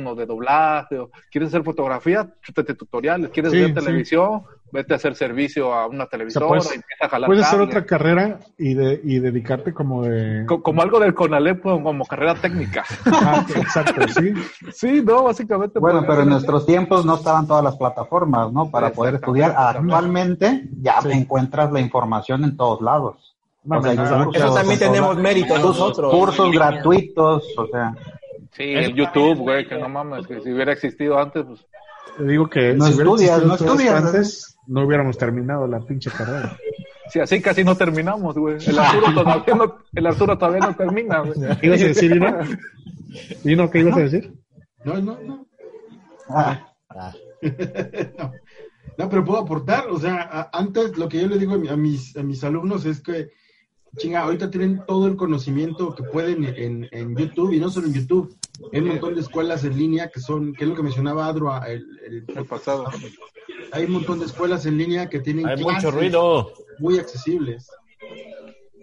[0.07, 0.99] o de doblaje.
[0.99, 2.35] O, ¿Quieres hacer fotografía?
[2.43, 3.31] Chútate tutoriales.
[3.31, 4.17] ¿Quieres Sí, ver sí.
[4.73, 7.87] Vete a hacer servicio a una televisora puedes- y empieza a jalar Puedes hacer otra
[7.87, 10.45] carrera y, de, y dedicarte como de...
[10.47, 12.85] Co- Como algo del CONALEP como, como carrera técnica.
[13.07, 14.33] Ah, exacto, sí.
[14.73, 15.79] sí, no, básicamente.
[15.79, 18.71] Bueno, pero en nuestros tiempos no estaban todas las plataformas, ¿no?
[18.71, 19.55] Para poder estudiar.
[19.57, 21.11] Actualmente ya Sí.
[21.13, 23.37] encuentras la información en todos lados.
[23.63, 26.13] No, O sea, no, Eso también tenemos mérito nosotros.
[26.13, 27.95] Cursos gratuitos, o sea,
[28.53, 31.67] Sí, el YouTube, güey, que no mames, que si hubiera existido antes, pues
[32.19, 34.05] Te digo que No si estudias, no estudias.
[34.05, 36.57] antes, no hubiéramos terminado la pinche carrera.
[37.11, 38.57] sí, así casi no terminamos, güey.
[38.67, 41.35] El Arturo todavía no, el Arturo todavía no termina, güey.
[41.61, 42.21] ¿Qué ibas a decir,
[43.71, 44.33] ¿qué ibas a decir?
[44.85, 45.47] No, no, no.
[46.29, 47.13] ah, Ah,
[48.19, 48.33] no.
[48.97, 49.89] No, pero puedo aportar.
[49.91, 52.85] O sea, antes lo que yo le digo a, mi- a mis, a mis alumnos
[52.87, 53.31] es que,
[53.97, 57.95] chinga, ahorita tienen todo el conocimiento que pueden en, en YouTube y no solo en
[57.95, 58.37] YouTube.
[58.73, 61.59] Hay un montón de escuelas en línea que son, que es lo que mencionaba Adroa
[61.69, 62.87] el, el- El pasado.
[63.73, 66.53] Hay un montón de escuelas en línea que tienen hay clases mucho ruido.
[66.79, 67.69] muy accesibles.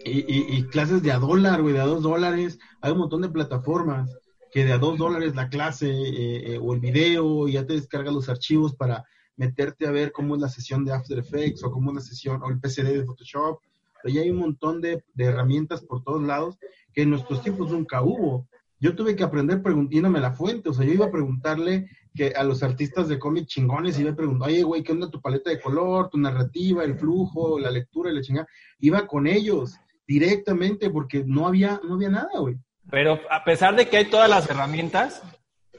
[0.04, 2.58] Y, y- y clases de a dólar, güey, de a dos dólares.
[2.80, 4.10] Hay un montón de plataformas
[4.50, 7.72] que de a dos dólares la clase eh, eh, o el video, y ya te
[7.74, 9.04] descargas los archivos para
[9.36, 12.42] meterte a ver cómo es la sesión de After Effects o cómo es la sesión
[12.42, 13.60] o el PCD de Photoshop.
[14.02, 16.58] Pero ya hay un montón de, de herramientas por todos lados
[16.92, 18.46] que en nuestros tiempos nunca hubo.
[18.82, 22.42] Yo tuve que aprender preguntándome la fuente, o sea, yo iba a preguntarle que a
[22.42, 25.60] los artistas de cómic chingones iba a preguntar, oye, güey, ¿qué onda tu paleta de
[25.60, 28.48] color, tu narrativa, el flujo, la lectura y la chingada?
[28.80, 32.56] Iba con ellos directamente porque no había, no había nada, güey.
[32.90, 35.22] Pero a pesar de que hay todas las herramientas,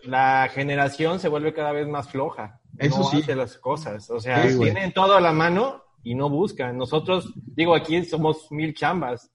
[0.06, 2.62] la generación se vuelve cada vez más floja.
[2.78, 3.20] Eso no sí.
[3.22, 4.10] hace las cosas.
[4.12, 6.78] O sea, Sí, tienen todo a la mano y no buscan.
[6.78, 9.30] Nosotros, digo, aquí somos mil chambas.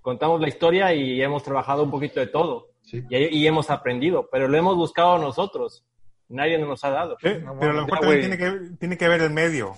[0.00, 2.71] Contamos la historia y hemos trabajado un poquito de todo.
[2.92, 3.02] Sí.
[3.08, 5.82] Y, y hemos aprendido, pero lo hemos buscado nosotros.
[6.28, 7.16] Nadie nos ha dado.
[7.22, 7.28] Sí,
[7.58, 9.70] pero a lo mejor tiene que, tiene que ver el medio.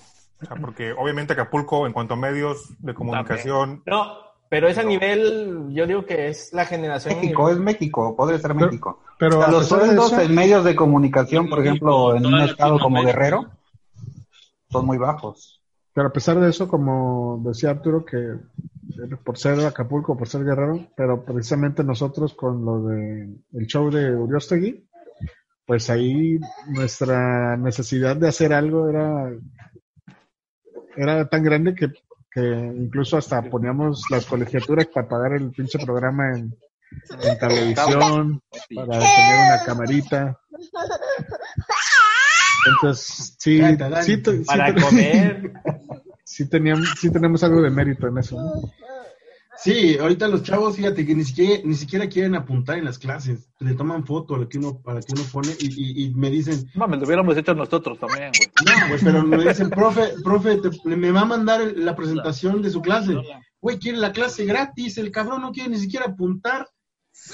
[0.42, 4.16] O sea, porque obviamente Acapulco, en cuanto a medios de comunicación, No,
[4.48, 7.14] pero es a nivel, yo digo que es la generación.
[7.20, 9.00] México, es México, podría ser Pero- México.
[9.16, 13.00] Pero a Los sueldos eso- en medios de comunicación, por ejemplo, en un estado como.
[13.02, 13.46] Guerrero,
[14.70, 15.60] son muy bajos.
[15.92, 18.18] Pero a pesar de eso, como decía Arturo, que
[19.24, 24.14] por ser Acapulco, por ser guerrero, pero precisamente nosotros con lo de el show de
[24.14, 24.88] Uriostegui,
[25.66, 29.32] pues ahí nuestra necesidad de hacer algo era,
[30.96, 31.88] era tan grande que,
[32.30, 36.54] que incluso hasta poníamos las colegiaturas para pagar el pinche programa en,
[37.22, 38.42] en televisión,
[38.74, 40.40] para tener una camarita.
[42.66, 44.16] Entonces, sí, Canta, sí,
[44.46, 45.52] Para comer.
[46.24, 48.36] sí teníamos, sí tenemos algo de mérito en eso.
[48.36, 48.52] ¿no?
[49.56, 53.48] Sí, ahorita los chavos, fíjate que ni siquiera, ni siquiera quieren apuntar en las clases.
[53.60, 56.28] Le toman foto a lo que uno, para que uno pone y, y- y me
[56.28, 58.50] dicen, Mames, lo hubiéramos hecho nosotros también, güey.
[58.80, 62.70] no, güey, pero me dicen, profe, profe, te- me va a mandar la presentación de
[62.70, 63.14] su clase.
[63.60, 66.66] Güey, quiere la clase gratis, el cabrón no quiere ni siquiera apuntar.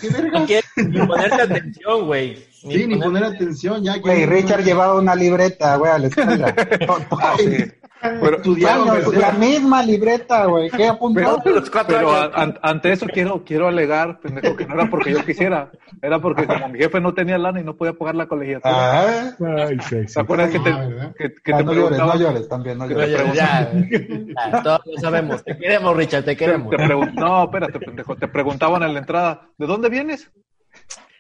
[0.01, 0.41] ¿Qué verga?
[0.41, 0.47] No
[0.87, 2.37] ni ponerte atención, güey.
[2.61, 3.97] Sí, ni poner atención, ya.
[3.97, 6.55] Güey, Richard llevaba una libreta, güey, a la escuela.
[7.39, 7.73] Sí.
[8.03, 8.39] Pero,
[9.13, 10.71] la misma libreta, güey.
[10.71, 11.21] ¿Qué apuntó?
[11.45, 15.25] pero- pero a- an- ante eso quiero, quiero alegar, pendejo, que no era porque yo
[15.25, 15.71] quisiera,
[16.01, 18.73] era porque como mi jefe no tenía lana y no podía pagar la colegiatura.
[18.75, 19.31] Ah,
[19.69, 20.15] Ay, sí, sí.
[20.15, 21.15] ¿Te acuerdas que te, ¿verdad?
[21.17, 23.35] que, que ah, te no llores, no llores también, no Que No, te llores.
[23.35, 25.45] ya, ya, ya, todos lo sabemos.
[25.45, 26.71] Te queremos, Richard, te queremos.
[26.75, 30.31] te no, espérate, pendejo, te preguntaban en la entrada, ¿de dónde vienes?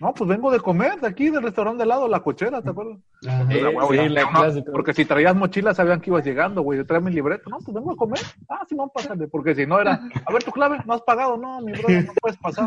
[0.00, 2.98] No, pues vengo de comer, de aquí, del restaurante de lado, la cochera, ¿te acuerdas?
[3.20, 3.60] La sí,
[4.08, 4.72] la no, clásica.
[4.72, 6.78] porque si traías mochila sabían que ibas llegando, güey.
[6.78, 7.50] Yo traía mi libreto.
[7.50, 8.20] No, pues vengo a comer.
[8.48, 9.28] Ah, sí, vamos a pasarle.
[9.28, 11.36] Porque si no era, a ver tu clave, no has pagado.
[11.36, 12.66] No, mi brother, no puedes pasar.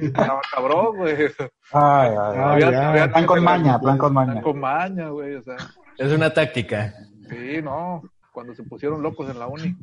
[0.00, 1.14] Estaba cabrón, güey.
[1.14, 1.28] Ay,
[1.70, 3.08] ay, Ah, ay.
[3.08, 4.42] Plan con maña, plan con Plan maña.
[4.42, 5.36] con maña, güey.
[5.36, 5.56] O sea,
[5.96, 6.92] Es una táctica.
[7.28, 8.02] sí, no.
[8.32, 9.76] Cuando se pusieron locos en la uni.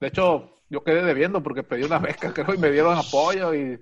[0.00, 3.80] De hecho, yo quedé debiendo porque pedí una beca, creo, y me dieron apoyo y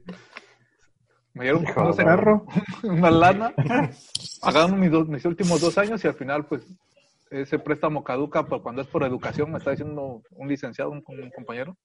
[1.35, 1.64] me dieron
[1.95, 2.47] sé, Perro.
[2.82, 3.53] una lana.
[4.41, 6.62] Pagaron mis, dos- mis últimos dos años y al final, pues,
[7.30, 11.30] ese préstamo caduca pues, cuando es por educación, me está diciendo un licenciado, un, un
[11.35, 11.76] compañero.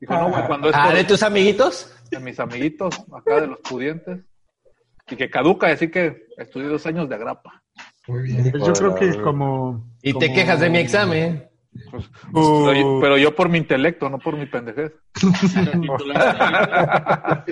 [0.00, 1.94] Dijo, no, güey, cuando es Ah, por ¿de tus amiguitos?
[2.10, 4.20] de mis amiguitos, acá de los pudientes.
[5.10, 7.62] Y que caduca, así que estudié dos años de agrapa.
[8.06, 8.50] Muy bien.
[8.52, 9.84] Pues yo creo que como...
[10.02, 11.47] Y te quejas de mi examen.
[11.90, 12.10] Pues,
[12.46, 12.98] Uh.
[13.00, 14.92] pero, yo, por mi intelecto, no por mi pendejez.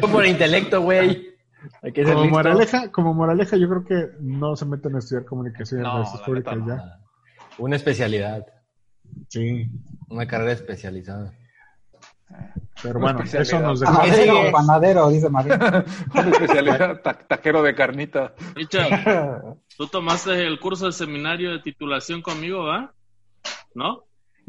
[0.01, 1.35] Por intelecto, güey.
[1.81, 2.27] Como listo.
[2.29, 6.21] moraleja, como moraleja, yo creo que no se meten a estudiar comunicación en No, relaciones
[6.21, 6.77] la públicas neta no.
[6.77, 7.01] ya.
[7.59, 8.47] Una especialidad.
[9.29, 9.69] Sí.
[10.09, 11.33] Una carrera especializada.
[12.83, 14.03] Pero bueno, eso nos dejó.
[14.03, 15.57] ¿Qué Panadero, dice María.
[16.15, 18.35] Una especialidad, ta- taquero de carnita.
[18.55, 22.93] Richard, tú tomaste el curso de seminario de titulación conmigo, ¿va?
[23.75, 24.05] ¿No?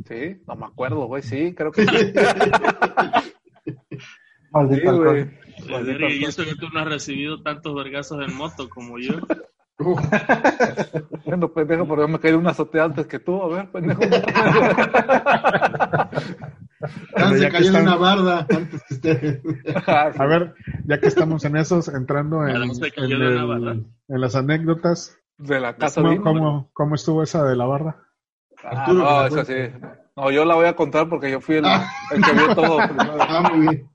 [0.06, 1.88] Sí, no me acuerdo, güey, sí, creo que sí.
[3.66, 3.76] Sí,
[4.52, 5.22] Maldito güey.
[5.22, 5.34] alcohol.
[5.70, 9.14] Pues, verga, y eso que tú no has recibido tantos vergazos en moto como yo.
[11.26, 14.02] Bueno, pendejo, pero yo me caí de una azotea antes que tú, a ver, pendejo.
[14.04, 16.10] Ah,
[17.18, 19.42] ya se que cayó de están- una barda antes que usted.
[19.86, 20.54] A ver,
[20.86, 25.76] ya que estamos en esos, entrando en, en de el- en las anécdotas, De la
[25.76, 26.24] casa de ¿cómo, Dino.
[26.24, 28.04] cómo, cómo estuvo esa de la barra?
[28.64, 29.54] Ah, Arturo, no, eso sí.
[30.18, 33.18] No, yo la voy a contar porque yo fui el, el que vio todo primero.
[33.20, 33.90] Ah, muy bien.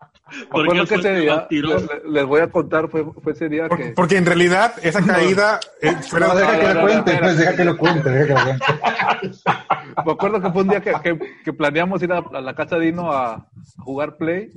[0.51, 3.77] Porque que fue ese día, les, les voy a contar, fue, fue ese día Por-
[3.77, 3.91] que...
[3.91, 7.20] porque en realidad esa caída eh, No, deja que lo cuente, espera.
[7.20, 8.64] pues deja que lo cuente, deja que lo cuente.
[10.07, 12.77] Me acuerdo que fue un día que, que, que planeamos ir a, a la casa
[12.79, 13.47] de Dino a, a
[13.83, 14.51] jugar Play.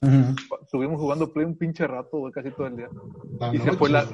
[0.00, 0.36] Ujú.
[0.62, 2.88] Estuvimos jugando Play un pinche rato, güey, casi todo el día.
[3.38, 4.06] La Y se fue la...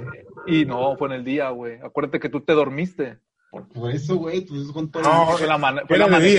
[0.46, 1.78] Y no, fue en el día, güey.
[1.84, 3.18] Acuérdate que tú te dormiste.
[3.50, 5.02] Por eso, güey, pues es con todo.
[5.02, 6.30] No, Fue la mane- fue amanecer,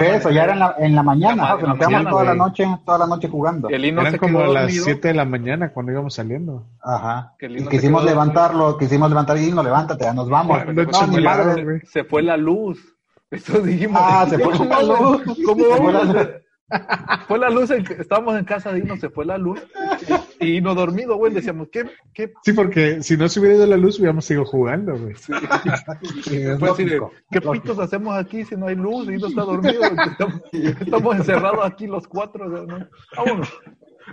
[0.00, 0.16] día.
[0.16, 2.66] eso, ya era en la, en la mañana, La nos quedamos mañana, toda la noche,
[2.84, 3.68] toda la noche jugando.
[3.70, 4.84] El Eran se como a las dormido.
[4.84, 6.66] 7 de la mañana cuando íbamos saliendo.
[6.82, 7.34] Ajá.
[7.38, 10.64] Que Y quisimos se levantarlo, quisimos levantar y no, levántate, ya nos vamos.
[10.64, 11.64] Bueno, No, madre.
[11.64, 11.80] güey.
[11.86, 12.78] Se fue la luz.
[13.30, 14.00] Eso dijimos.
[14.04, 15.22] Ah, se fue ¿Cómo la luz.
[15.46, 16.26] ¿Cómo Se fue vamos
[17.28, 19.60] Fue la luz, en estábamos en casa de Ino, se fue la luz.
[20.40, 21.32] Y no dormido, güey.
[21.32, 21.84] Decíamos, ¿qué?
[22.12, 22.32] qué?
[22.44, 25.14] Sí, porque si no se hubiera ido la luz, hubiéramos seguido jugando, güey.
[25.16, 25.32] Sí,
[27.30, 29.80] ¿qué pitos hacemos aquí si no hay luz y no está dormido?
[29.82, 32.48] Estamos, estamos encerrados aquí los cuatro.
[32.48, 32.86] ¿no?
[33.16, 33.52] Vámonos.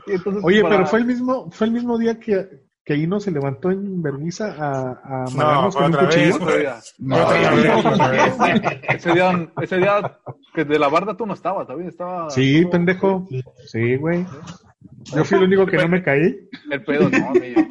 [0.08, 2.48] Y entonces, Oye, para- pero fue el mismo, fue el mismo día que,
[2.86, 6.38] que Ino se levantó en Berniza a, a No, con un vez.
[6.38, 6.76] cuchillo.
[7.00, 8.80] No, vez, vez.
[8.90, 10.20] Ese día, ese día
[10.54, 11.88] que de la barda tú no estabas, ¿sabes?
[11.88, 12.30] Estaba.
[12.30, 13.28] Sí, pendejo.
[13.68, 14.26] Sí, güey.
[15.16, 16.50] Yo fui el único que no me caí.
[16.72, 17.62] El pedo, no, amigo.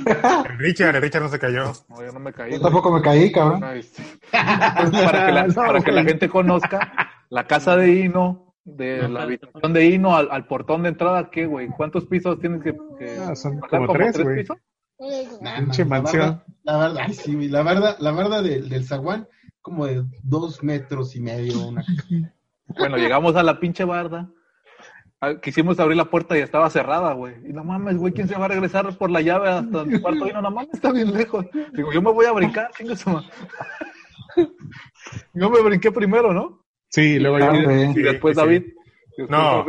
[0.51, 1.73] El Richard, el Richard no se cayó.
[1.89, 2.53] No, yo no me caí.
[2.53, 3.63] Yo tampoco me caí, cabrón.
[3.83, 4.03] Sí.
[4.33, 6.09] Entonces, para que la, No, para que la güey.
[6.13, 6.93] gente conozca,
[7.31, 11.47] la casa de Hino, de la habitación de Hino al, al portón de entrada, ¿qué,
[11.47, 11.69] güey?
[11.69, 13.81] ¿Cuántos pisos tienes que, que Ah, son bajar?
[13.81, 14.37] como tres, güey.
[14.41, 14.57] pisos?
[15.41, 16.21] Nah, Pinche nah, la mansión.
[16.23, 19.27] barda- La verdad, ay, sí, güey, la verdad, la verdad del, del zaguán,
[19.61, 21.85] como de dos metros y medio, una
[22.79, 24.31] Bueno, llegamos a la pinche barda.
[25.21, 27.35] Ah, Quisimos abrir la puerta y estaba cerrada, güey.
[27.49, 30.27] Y no mames, güey, ¿quién se va a regresar por la llave hasta el cuarto?
[30.29, 31.47] Y no, no mames, está bien lejos.
[31.73, 32.71] Digo, yo me voy a brincar,
[35.35, 36.65] Yo me brinqué primero, ¿no?
[36.89, 37.45] Sí, luego yo.
[37.47, 37.91] Ah, güey.
[37.91, 38.41] Y después sí.
[38.41, 38.63] David.
[39.29, 39.65] No.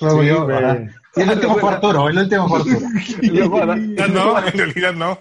[0.00, 0.88] Luego Sí, yo, güey.
[1.16, 2.78] El último fue Arturo, el último fue Arturo.
[3.22, 3.76] Luego, Ah,
[4.08, 5.18] No, en realidad no.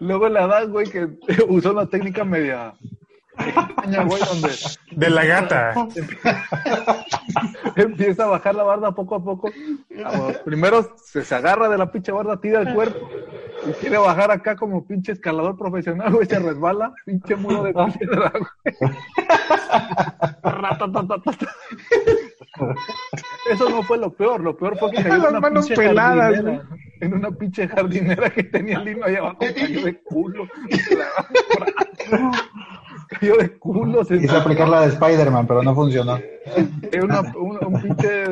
[0.00, 1.08] luego el Adán, güey, que
[1.48, 2.74] usó una técnica media
[3.38, 4.50] extraña, güey, donde
[4.92, 5.72] De la gata.
[7.76, 9.50] empieza a bajar la barda poco a poco.
[10.44, 13.08] Primero se, se agarra de la pinche barda, tira el cuerpo
[13.66, 18.32] y quiere bajar acá como pinche escalador profesional, güey, se resbala, pinche muro de piedra,
[18.32, 18.76] güey.
[23.50, 24.40] Eso no fue lo peor.
[24.40, 26.68] Lo peor fue que cayó Las una manos pinche peladas, jardinera.
[27.00, 29.38] En una pinche jardinera que tenía el lino allá abajo.
[29.38, 30.48] Cayó de culo.
[33.08, 34.04] cayó de culo.
[34.04, 36.18] Se Quise aplicar la de Spider-Man, pero no funcionó.
[36.90, 38.24] Era una, un, un pinche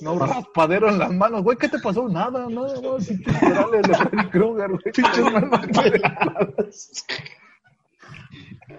[0.00, 2.08] no, un raspadero en las manos, güey, ¿qué te pasó?
[2.08, 4.92] Nada, no, no, pinches morales de Freddy Krueger, güey.
[4.92, 7.06] Pinches manos peladas.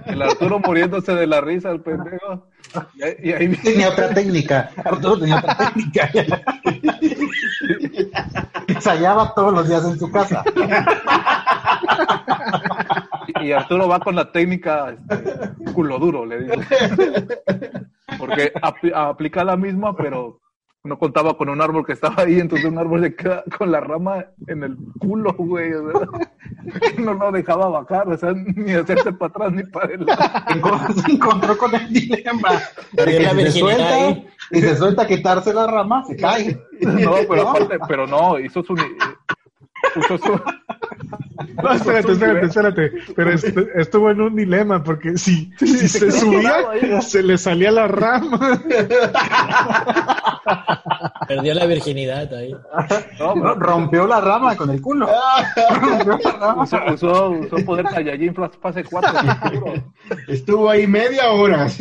[0.06, 2.48] El Arturo muriéndose de la risa, el pendejo.
[2.96, 4.70] Y y ahí Tenía otra técnica.
[4.84, 6.10] Arturo tenía otra técnica.
[8.68, 10.44] Ensayaba todos los días en su casa.
[13.42, 16.54] y Arturo va con la técnica este, culo duro, le digo.
[18.18, 20.40] Porque apl- aplica la misma, pero
[20.88, 23.80] no contaba con un árbol que estaba ahí, entonces un árbol se queda con la
[23.80, 25.74] rama en el culo, güey.
[25.74, 26.08] o sea,
[26.98, 30.24] no lo dejaba bajar, o sea, ni hacerse para atrás ni para adelante.
[31.06, 32.50] Se encontró con el dilema.
[32.94, 36.60] La se suelta, y se suelta a quitarse la rama, se cae.
[36.80, 38.76] No, pero aparte, pero no, hizo su...
[39.96, 40.42] Usó su
[41.64, 42.92] No, espérate, espérate, espérate.
[43.16, 46.54] Pero est- estuvo en un dilema porque si, si se subía,
[47.02, 48.60] se le salía la rama.
[51.28, 52.56] Perdió la virginidad ahí.
[53.20, 55.08] No, Rompió la rama con el culo.
[55.82, 56.64] Rompió la rama.
[56.64, 59.12] usó, usó, usó poder Saiyajin Flash fase 4.
[60.28, 61.68] Estuvo ahí media hora.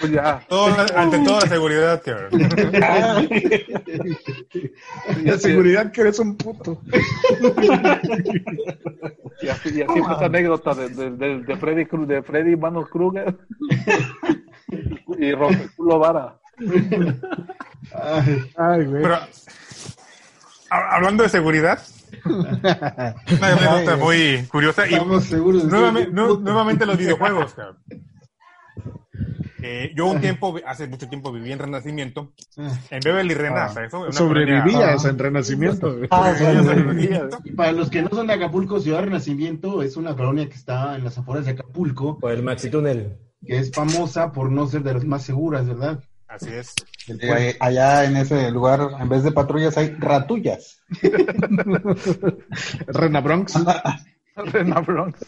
[0.00, 0.40] Pues ya.
[0.48, 2.02] Todo- ante toda la seguridad
[5.24, 6.80] La seguridad que eres un puto.
[9.42, 12.56] Y así, y así fue esa anécdota de, de, de, de Freddy Cruz, de Freddy
[12.56, 13.36] Manos Kruger
[15.18, 16.36] y Rompeculo Vara.
[18.56, 19.02] Ay, güey.
[19.02, 19.14] Pero,
[20.70, 21.78] ha- hablando de seguridad,
[22.24, 22.76] una
[23.52, 27.54] anécdota muy curiosa y seguros nuevamente los videojuegos.
[27.54, 27.76] cabrón.
[29.68, 35.04] Eh, yo un tiempo, hace mucho tiempo viví en Renacimiento, en Beverly eso, una Sobrevivías
[35.04, 35.96] en Renacimiento.
[36.10, 36.32] Ah,
[37.56, 41.02] para los que no son de Acapulco, Ciudad Renacimiento es una colonia que está en
[41.02, 43.16] las afueras de Acapulco, Por el maxi túnel.
[43.44, 45.98] que es famosa por no ser de las más seguras, ¿verdad?
[46.28, 46.72] Así es.
[47.08, 50.80] Eh, allá en ese lugar, en vez de patrullas, hay ratullas.
[52.86, 53.22] Rena
[54.52, 55.18] Rena Bronx.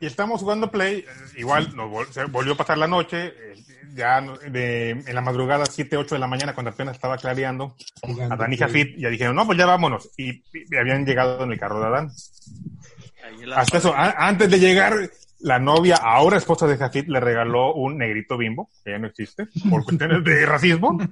[0.00, 1.06] Y estamos jugando Play, eh,
[1.38, 3.54] igual nos vol- se volvió a pasar la noche, eh,
[3.94, 4.20] ya
[4.50, 8.52] de- en la madrugada, 7, 8 de la mañana, cuando apenas estaba clareando, Jugando Adán
[8.52, 8.56] y.
[8.56, 10.10] Jafit ya dijeron, no, pues ya vámonos.
[10.16, 12.10] Y, y habían llegado en el carro de Adán.
[13.42, 14.94] En Hasta eso, a- antes de llegar,
[15.40, 19.46] la novia, ahora esposa de Jafit, le regaló un negrito bimbo, que ya no existe,
[19.68, 20.98] por cuestiones de racismo.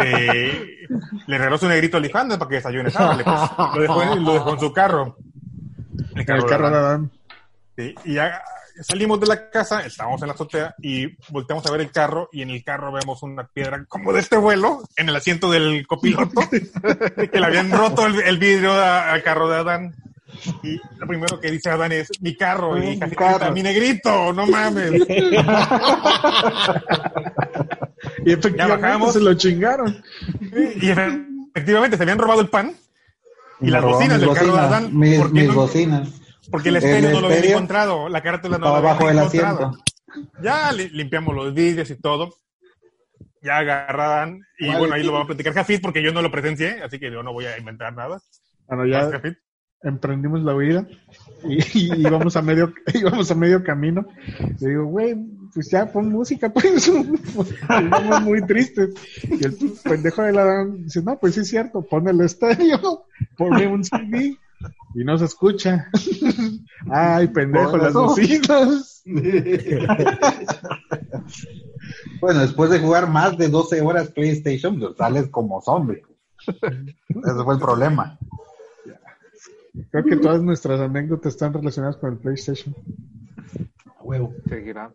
[0.00, 0.68] Eh,
[1.26, 2.90] le regaló su negrito Alejandro para que desayune.
[2.90, 2.94] Pues.
[3.74, 5.16] Lo dejó, en- lo dejó en su carro.
[6.14, 7.10] El carro de Adán.
[7.76, 8.42] Sí, y ya
[8.82, 12.42] salimos de la casa, estábamos en la azotea y volteamos a ver el carro y
[12.42, 16.40] en el carro vemos una piedra como de este vuelo en el asiento del copiloto,
[16.50, 19.94] que le habían roto el, el vidrio a- al carro de Adán.
[20.62, 23.52] Y lo primero que dice Adán es, mi carro, y Mi carro.
[23.52, 24.92] mi negrito, no mames.
[28.24, 29.12] Y efectivamente bajamos.
[29.12, 30.02] se lo chingaron.
[30.80, 32.74] Y efectivamente se habían robado el pan
[33.60, 34.98] y las bocinas del carro de Adán.
[34.98, 35.54] Mis, ¿Por qué mis no?
[35.54, 36.08] bocinas.
[36.50, 39.66] Porque el estéreo no lo estéreo encontrado, la carátula no lo bajo el encontrado.
[39.66, 39.84] asiento.
[40.42, 42.34] Ya li- limpiamos los vídeos y todo.
[43.42, 44.40] Ya agarraban.
[44.58, 46.98] Y ¿Cuál bueno, ahí lo va a platicar Jafit porque yo no lo presencié, así
[46.98, 48.20] que yo no voy a inventar nada.
[48.66, 49.34] Bueno, ya Jafit.
[49.82, 50.86] emprendimos la huida
[51.44, 54.06] y, y íbamos a medio íbamos a medio camino.
[54.60, 55.14] Le digo, güey,
[55.56, 56.86] pues ya pon música, pues.
[56.86, 58.94] Estamos muy tristes.
[59.22, 63.06] Y el pendejo de la dice, no, pues sí es cierto, pon el estéreo,
[63.38, 64.36] ponme un CD
[64.94, 65.90] y no se escucha.
[66.90, 69.02] Ay, pendejo, las bocinas.
[72.20, 76.02] Bueno, después de jugar más de 12 horas PlayStation, pues, sales como zombie.
[76.46, 78.18] Ese fue el problema.
[79.90, 82.74] Creo que todas nuestras anécdotas están relacionadas con el PlayStation.
[84.02, 84.34] Huevo.
[84.48, 84.92] Seguirá.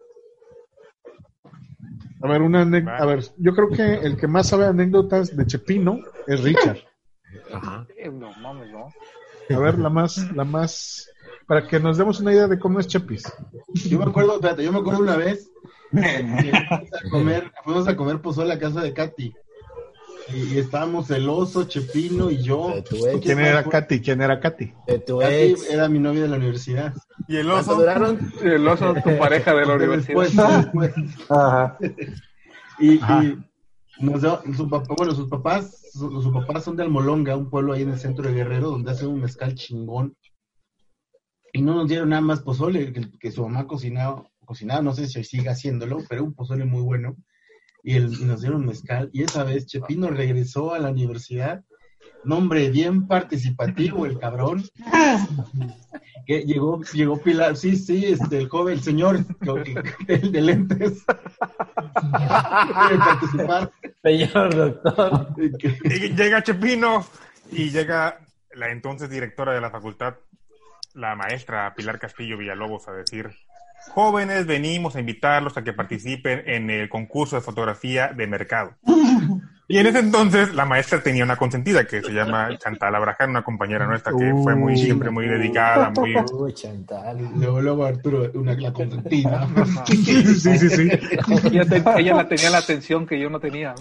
[2.24, 6.00] A ver, una a ver, yo creo que el que más sabe anécdotas de Chepino
[6.28, 6.78] es Richard.
[7.54, 7.88] Ajá.
[7.98, 8.90] Eh, no mames, no.
[9.50, 11.10] A ver, la más, la más,
[11.48, 13.24] para que nos demos una idea de cómo es Chepis.
[13.90, 15.52] Yo me acuerdo, espérate, yo me acuerdo una vez
[15.92, 16.00] que
[16.70, 19.34] fuimos a comer, fuimos a comer pozole a la casa de Katy.
[20.28, 22.70] Y, y estábamos el oso, Chepino y yo.
[22.76, 23.22] De tu ex.
[23.22, 24.00] ¿Quién era Katy?
[24.02, 24.74] ¿Quién era Katy?
[24.88, 25.70] De tu Katy ex.
[25.70, 26.94] era mi novia de la universidad.
[27.28, 27.80] Y el ¿Cuánto oso.
[27.82, 28.32] duraron?
[28.44, 30.18] El oso es tu pareja de la universidad.
[30.24, 30.36] Después,
[30.96, 31.30] después.
[31.30, 31.78] Ajá.
[32.80, 33.24] Y, Ajá.
[33.24, 33.38] y
[34.00, 37.74] nos da- su papá, bueno, sus papás, su- sus papás son de Almolonga, un pueblo
[37.74, 40.16] ahí en el centro de Guerrero, donde hacen un mezcal chingón.
[41.54, 45.08] Y no nos dieron nada más pozole, que, que su mamá cocinaba, cocinaba, no sé
[45.08, 47.18] si sigue haciéndolo, pero un pozole muy bueno.
[47.84, 49.10] Y, el, y nos dieron mezcal.
[49.14, 51.64] Y esa vez Chepino regresó a la universidad.
[52.24, 54.64] Nombre bien participativo el cabrón.
[56.28, 59.26] Que llegó, llegó Pilar, sí, sí, este, el joven, el señor,
[60.08, 61.04] el de lentes.
[62.86, 63.72] Quiere participar.
[64.04, 65.28] Señor doctor.
[65.84, 67.04] Y llega Chepino
[67.52, 68.20] y llega
[68.54, 70.16] la entonces directora de la facultad,
[70.94, 73.32] la maestra Pilar Castillo Villalobos, a decir,
[73.90, 78.76] jóvenes, venimos a invitarlos a que participen en el concurso de fotografía de mercado.
[79.68, 83.44] Y en ese entonces la maestra tenía una consentida que se llama Chantal Abraham, una
[83.44, 87.18] compañera nuestra que fue muy siempre muy dedicada, muy Uy, Chantal.
[87.38, 89.48] Luego, luego Arturo, una la consentida.
[89.86, 90.90] Sí, sí, sí.
[91.52, 93.74] Ella, te- ella la tenía la atención que yo no tenía.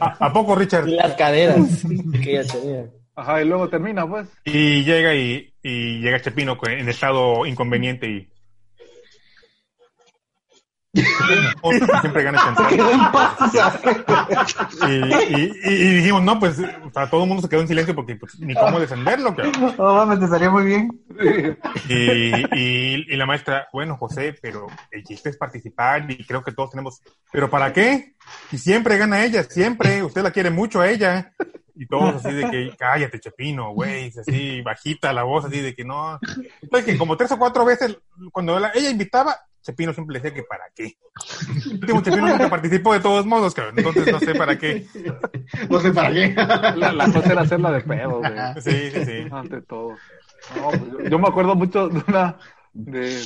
[0.00, 0.88] ¿A, a poco, Richard?
[0.88, 1.84] Y las caderas
[2.22, 2.84] que ella tenía.
[3.16, 4.28] Ajá, y luego termina, pues.
[4.44, 8.28] Y llega y, y llega Chepino con- en estado inconveniente y
[12.00, 12.66] siempre gana Chantal.
[14.88, 17.68] Y, y- y- y dijimos, no, pues, o sea, todo el mundo se quedó en
[17.68, 19.74] silencio porque pues, ni cómo defenderlo, cabrón.
[19.76, 20.88] No mames, te salió muy bien.
[21.88, 26.52] Y, y- y la maestra, bueno, José, pero el chiste es participar y creo que
[26.52, 27.00] todos tenemos,
[27.32, 28.14] ¿pero para qué?
[28.52, 31.32] Y siempre gana ella, siempre, usted la quiere mucho a ella.
[31.78, 35.84] Y todos así de que, cállate, Chepino, güey, así bajita la voz, así de que
[35.84, 36.18] no.
[36.62, 37.98] Entonces que como tres o cuatro veces,
[38.32, 40.96] cuando la- ella invitaba, Chepino siempre le decía que para qué.
[41.70, 44.86] Último Chepino nunca participó de todos modos, cabrón, entonces no sé para qué.
[45.68, 46.32] No sé para qué.
[46.76, 48.32] La, la cosa era hacerla de pedo, güey.
[48.60, 49.26] Sí, sí, sí.
[49.30, 49.96] Ante todo.
[50.56, 52.38] No, pues, yo, yo me acuerdo mucho de una.
[52.72, 53.20] de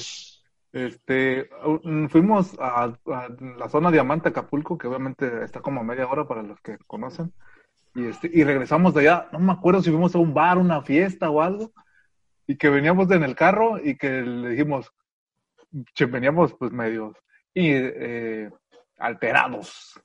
[0.72, 1.50] este
[2.10, 3.28] fuimos a, a
[3.58, 7.32] la zona Diamante Acapulco, que obviamente está como a media hora para los que conocen.
[7.94, 10.82] Y este, y regresamos de allá, no me acuerdo si fuimos a un bar, una
[10.82, 11.72] fiesta o algo,
[12.46, 14.92] y que veníamos en el carro y que le dijimos,
[15.94, 17.16] che, veníamos pues medios
[17.54, 18.50] y eh,
[18.98, 20.00] alterados.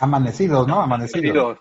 [0.00, 0.80] Amanecidos, ¿no?
[0.80, 1.58] Amanecidos.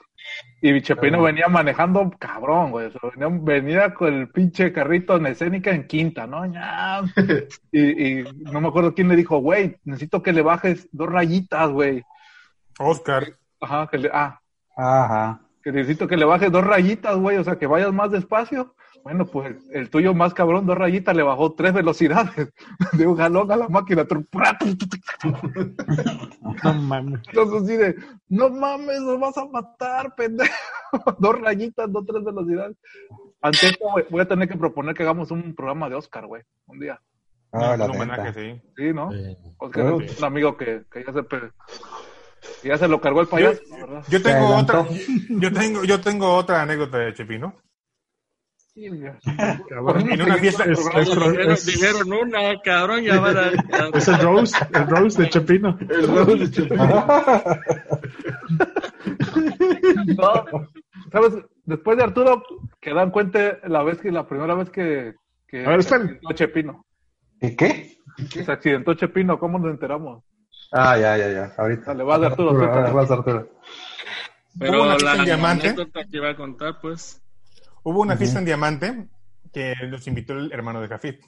[0.62, 2.88] Y Chepino venía manejando cabrón, güey.
[2.88, 6.46] O sea, venía, venía con el pinche carrito en escénica en quinta, ¿no?
[7.72, 12.04] Y no me acuerdo quién le dijo, güey, necesito que le bajes dos rayitas, güey.
[12.80, 13.38] Oscar.
[13.60, 14.40] Ajá, que le, ah,
[14.76, 15.42] Ajá.
[15.64, 17.38] Que necesito que le bajes dos rayitas, güey.
[17.38, 18.76] O sea, que vayas más despacio.
[19.04, 22.54] Bueno, pues el tuyo más cabrón, dos rayitas, le bajó tres velocidades
[22.94, 24.06] de un jalón a la máquina.
[26.64, 27.22] No mames.
[27.28, 27.96] Entonces así de,
[28.30, 30.54] no mames, nos vas a matar, pendejo.
[31.20, 32.78] Dos rayitas, no tres velocidades.
[33.42, 36.44] Ante esto, güey, voy a tener que proponer que hagamos un programa de Oscar, güey,
[36.68, 37.02] un día.
[37.52, 38.62] Ah, la Un homenaje, sí.
[38.78, 39.12] Sí, ¿no?
[39.12, 39.38] Sí.
[39.58, 41.24] Oscar es un amigo que, que ya se
[42.64, 44.04] ya se lo cargó el payaso, ¿verdad?
[44.10, 44.86] Yo tengo otra,
[45.30, 47.56] yo tengo, yo tengo otra anécdota de Chepino.
[48.74, 49.20] Sí, ya.
[49.70, 50.10] Cabrón.
[50.12, 53.52] En una fiesta, Es, es- Dijeron, es- dijeron una, cabrón, ya van a...
[53.94, 55.78] es el Rose, el Rose de Chepino.
[55.90, 57.06] El rol de Chepino.
[60.18, 60.46] No,
[61.12, 61.34] ¿Sabes?
[61.66, 62.44] Después de Arturo,
[62.82, 65.14] que dan cuenta la vez que la primera vez que,
[65.48, 66.86] que A ver, se accidentó Chepino.
[67.42, 67.98] ¿Y qué?
[68.44, 70.24] Se accidentó Chepino, ¿cómo nos enteramos?
[70.74, 71.54] Ah, ya, ya, ya.
[71.58, 71.86] Ahorita.
[71.88, 72.82] Dale, vas, Arturo, Arturo, suéltalo.
[72.88, 73.50] ahora vas, Arturo.
[74.60, 75.68] Pero Hubo una la fiesta en Diamante.
[75.68, 77.22] anécdota que iba a contar, pues...
[77.84, 79.08] Hubo una fiesta en Diamante
[79.52, 81.20] que nos invitó el hermano de Jafit.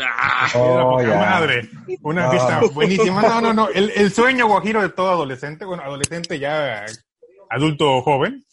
[0.00, 0.48] ¡Ah!
[0.54, 1.16] Oh, ya.
[1.16, 1.68] madre.
[2.02, 2.30] Una No.
[2.30, 3.22] fiesta buenísima.
[3.22, 3.68] No, no, no.
[3.68, 6.84] El, el sueño guajiro de todo adolescente, bueno, adolescente ya
[7.50, 8.44] adulto o joven.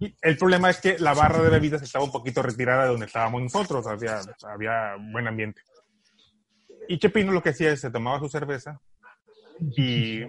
[0.00, 3.06] Y el problema es que la barra de bebidas estaba un poquito retirada de donde
[3.06, 3.86] estábamos nosotros.
[3.86, 5.60] Había, había buen ambiente.
[6.88, 8.80] Y Chepino lo que hacía es se tomaba su cerveza
[9.76, 10.22] y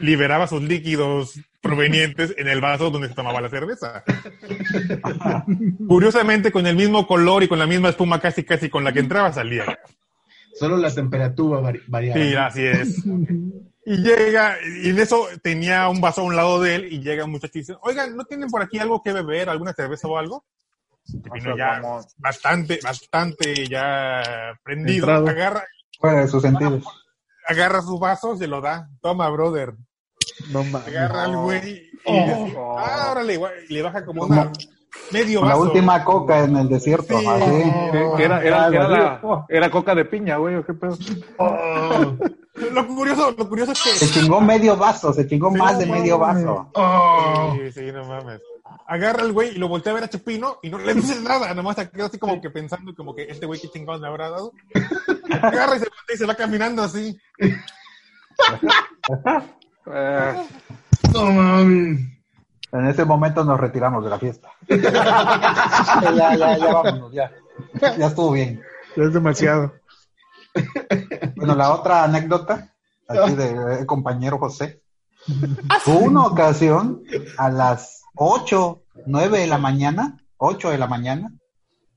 [0.00, 4.02] liberaba sus líquidos provenientes en el vaso donde se tomaba la cerveza.
[5.86, 9.00] Curiosamente, con el mismo color y con la misma espuma casi casi con la que
[9.00, 9.78] entraba salía.
[10.54, 12.20] Solo la temperatura vari- variaba.
[12.20, 13.04] Sí, así es.
[13.84, 17.24] Y llega, y en eso tenía un vaso a un lado de él y llega
[17.24, 20.18] un muchacho y dice, oigan, ¿no tienen por aquí algo que beber, alguna cerveza o
[20.18, 20.44] algo?
[21.06, 21.80] Y vino ya
[22.18, 25.28] bastante, bastante ya prendido, Entrado.
[25.28, 25.64] agarra,
[25.98, 26.84] Fuera de sus sentidos.
[27.48, 29.74] agarra su vaso, se lo da, toma, brother.
[30.50, 30.88] No mames.
[30.88, 32.76] Agarra al güey y Oh.
[32.78, 34.52] ah, órale, güey, y le baja como una,
[35.10, 35.62] medio La vaso.
[35.62, 37.18] última coca en el desierto.
[37.18, 37.26] Sí.
[37.26, 37.62] así.
[38.18, 40.96] Era, era, era, la- era coca de piña, güey, ¿o qué pedo?
[42.72, 45.86] Lo curioso, lo curioso es que Se chingó medio vaso, se chingó Sí, más de
[45.86, 46.70] medio vaso.
[47.56, 48.40] Sí, sí, no mames.
[48.86, 51.52] Agarra al güey y lo voltea a ver a Chepino y no le dice nada,
[51.54, 54.30] nomás se queda así como que pensando como que este güey qué chingados le habrá
[54.30, 54.52] dado.
[55.42, 57.18] Agarra y se, y se va caminando así.
[61.12, 62.00] No mames.
[62.70, 64.50] En ese momento nos retiramos de la fiesta.
[64.68, 67.32] ya, ya, ya vámonos, ya.
[67.80, 68.62] Ya estuvo bien.
[68.96, 69.72] Ya es demasiado.
[71.36, 72.74] Bueno, la otra anécdota,
[73.06, 74.82] aquí de eh, compañero José.
[75.86, 77.02] Hubo una ocasión
[77.36, 81.32] a las 8, 9 de la mañana, 8 de la mañana,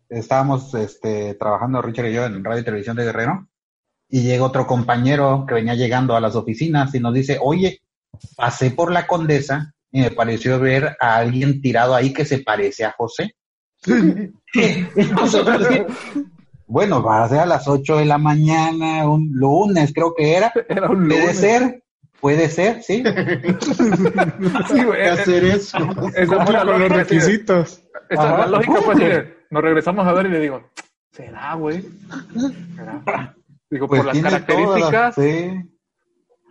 [0.07, 3.47] estábamos este, trabajando Richard y yo en Radio y Televisión de Guerrero,
[4.07, 7.81] y llega otro compañero que venía llegando a las oficinas y nos dice, oye,
[8.35, 12.85] pasé por la condesa y me pareció ver a alguien tirado ahí que se parece
[12.85, 13.35] a José.
[14.53, 15.65] Y nosotros,
[16.67, 20.51] bueno, va a ser a las 8 de la mañana, un lunes creo que era.
[20.67, 21.37] Era un lunes.
[21.37, 21.80] ser,
[22.21, 23.03] puede ser, sí.
[24.69, 25.77] Sí, güey, hacer eso.
[26.15, 27.81] Esa fue con los de- requisitos.
[28.09, 28.37] Esa Ajá.
[28.37, 30.63] la lógica de, nos regresamos a ver y le digo,
[31.11, 31.83] ¿será, güey?
[32.75, 33.35] ¿Será?
[33.69, 35.51] Digo, Pues por las características, todas, sí.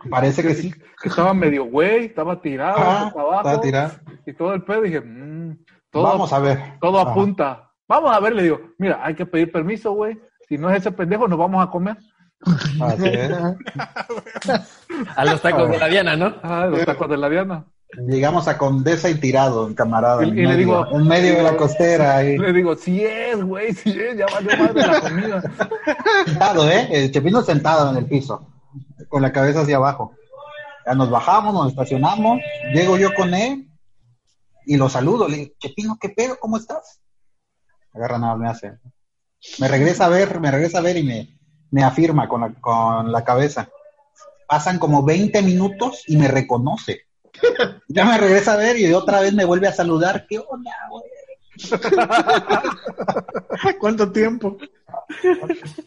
[0.09, 0.71] Parece que sí.
[1.01, 3.91] que estaba medio güey, estaba tirado, Ah, abajo, estaba tirado.
[4.25, 5.57] y todo el pedo, dije, mm,
[5.91, 6.59] todo, Vamos a ver.
[6.81, 7.11] todo Ajá.
[7.11, 7.71] apunta.
[7.87, 10.19] Vamos a ver, le digo, mira, hay que pedir permiso, güey.
[10.47, 11.97] Si no es ese pendejo, nos vamos a comer.
[12.81, 13.31] Así es.
[15.15, 16.35] A los tacos de la Diana, ¿no?
[16.43, 17.65] Ah, los tacos de la Diana.
[18.07, 20.23] Llegamos a Condesa y tirado, camarada.
[20.25, 22.17] Y- en y le medio, digo- en medio de la costera.
[22.17, 22.37] Ahí.
[22.37, 25.41] Le digo, sí es, güey, sí es, ya valió más de la comida.
[26.25, 26.87] Sentado, ¿eh?
[26.91, 28.47] El Chepino sentado en el piso,
[29.09, 30.13] con la cabeza hacia abajo.
[30.85, 32.39] Ya nos bajamos, nos estacionamos,
[32.73, 33.67] llego yo con él
[34.65, 35.27] y lo saludo.
[35.27, 36.37] Le digo, Chepino, ¿qué pedo?
[36.39, 37.01] ¿Cómo estás?
[37.93, 38.71] Agarra nada, me hace.
[39.59, 41.37] Me regresa a ver, me regresa a ver y me,
[41.71, 43.67] me afirma con la, con la cabeza.
[44.51, 47.05] Pasan como 20 minutos y me reconoce.
[47.87, 50.25] Ya me regresa a ver y otra vez me vuelve a saludar.
[50.27, 51.03] ¿Qué onda, güey?
[53.79, 54.57] ¿Cuánto tiempo?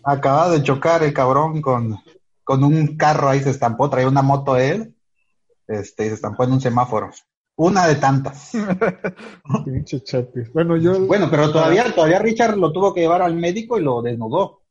[0.02, 1.98] Acaba de chocar el cabrón con,
[2.42, 4.94] con un carro ahí se estampó, traía una moto él,
[5.68, 7.10] este, y se estampó en un semáforo.
[7.56, 8.52] Una de tantas.
[10.54, 11.06] Bueno, yo.
[11.06, 14.62] Bueno, pero todavía, todavía Richard lo tuvo que llevar al médico y lo desnudó.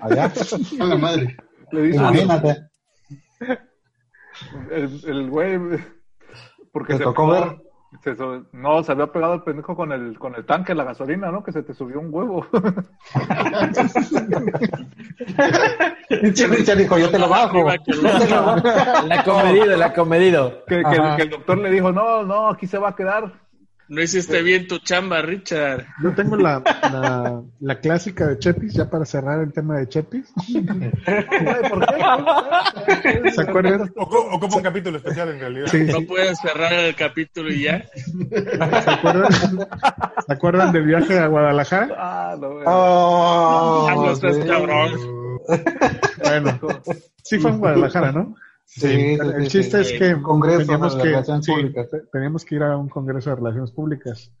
[0.00, 0.32] Allá.
[0.80, 1.36] A la madre.
[1.70, 2.71] Le dice, Imagínate.
[4.70, 5.58] El, el güey,
[6.72, 7.62] porque ¿Te se tocó pegó- ver?
[8.02, 8.16] se
[8.52, 11.44] no, se había pegado el pendejo con el, con el tanque, la gasolina, ¿no?
[11.44, 12.46] Que se te subió un huevo.
[16.08, 17.70] Richard dijo, yo te lo bajo.
[17.70, 20.64] El acomedido, el acomedido.
[20.66, 23.32] que, que, que el doctor le dijo, no, no, aquí se va a quedar.
[23.88, 25.84] No hiciste bien tu chamba, Richard.
[26.02, 30.32] Yo tengo la, la, la clásica de Chepis, ya para cerrar el tema de Chepis.
[31.68, 31.86] ¿Por
[33.02, 33.30] qué?
[33.32, 33.88] ¿Se acuerdan?
[33.94, 35.66] Ocu- Ocupa un capítulo especial en realidad.
[35.66, 36.04] Sí, No sí.
[36.06, 37.84] puedes cerrar el capítulo y ya.
[37.94, 39.32] ¿Se acuerdan?
[40.26, 41.88] ¿Se acuerdan del viaje a Guadalajara?
[41.98, 42.64] Ah, no, güey.
[42.66, 44.40] Oh, Ah, no sí.
[44.46, 44.90] cabrón.
[46.22, 46.58] Bueno,
[47.22, 48.34] sí fue en Guadalajara, ¿no?
[48.64, 49.94] Sí, sí, El sí, chiste sí.
[49.94, 51.90] es que Congreso teníamos que, Relaciones sí, Públicas.
[51.90, 54.32] te- teníamos que ir a un congreso de relaciones públicas.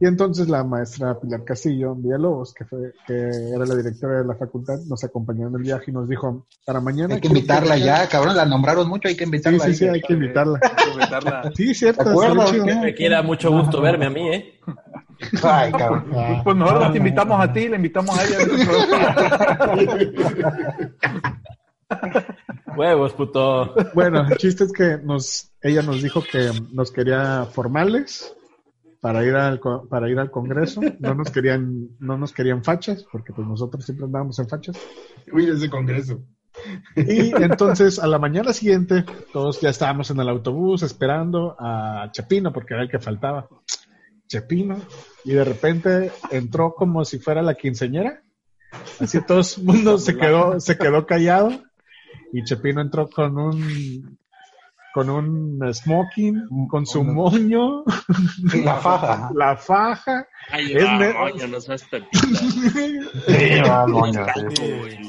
[0.00, 3.12] Y entonces la maestra Pilar Castillo Villalobos, que fue que
[3.54, 6.80] era la directora de la facultad, nos acompañó en el viaje y nos dijo, para
[6.80, 7.16] mañana...
[7.16, 8.00] Hay que invitarla vengan".
[8.02, 9.58] ya, cabrón, la nombraron mucho, hay que Sí, invitarla.
[9.60, 9.74] sí, ahí.
[9.74, 10.58] sí, hay que invitarla.
[10.62, 11.52] Hay que invitarla.
[11.54, 12.02] Sí, cierto.
[12.04, 12.74] ¿Te acuerdas, estaría chido.
[12.76, 12.82] no?
[12.82, 14.60] Me quiera mucho gusto verme a mí, ¿eh?
[15.42, 16.04] Ay, cabrón.
[16.44, 18.38] Pues nosotros te invitamos a ti, le invitamos a ella.
[22.76, 23.74] Huevos, puto.
[23.94, 28.34] Bueno, el chiste es que nos, ella nos dijo que nos quería formales
[29.00, 33.04] para ir al co- para ir al Congreso, no nos querían no nos querían fachas
[33.12, 34.76] porque pues nosotros siempre andábamos en fachas.
[35.32, 36.22] Uy, ese congreso.
[36.96, 42.52] y entonces a la mañana siguiente todos ya estábamos en el autobús esperando a Chepino
[42.52, 43.48] porque era el que faltaba.
[44.26, 44.76] Chepino
[45.24, 48.22] y de repente entró como si fuera la quinceñera
[48.98, 51.50] así todo el mundo se quedó se quedó callado
[52.34, 54.18] y Chepino entró con un
[54.92, 57.82] con un smoking, con su moño,
[58.52, 59.30] Y la faja.
[59.34, 60.28] la faja.
[60.52, 61.84] Ay, Es va, moño, no seas.
[61.90, 64.24] Sí, va, moño,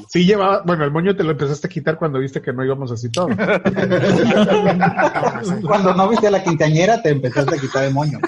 [0.08, 0.24] sí.
[0.24, 3.10] Llevaba, bueno, el moño te lo empezaste a quitar cuando viste que no íbamos así
[3.10, 3.28] todo.
[5.62, 8.18] Cuando no viste a la quinceañera, te empezaste a quitar el moño.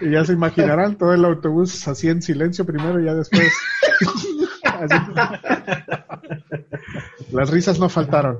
[0.00, 3.52] Y ya se imaginarán todo el autobús así en silencio primero y ya después.
[7.32, 8.38] Las risas no faltaron.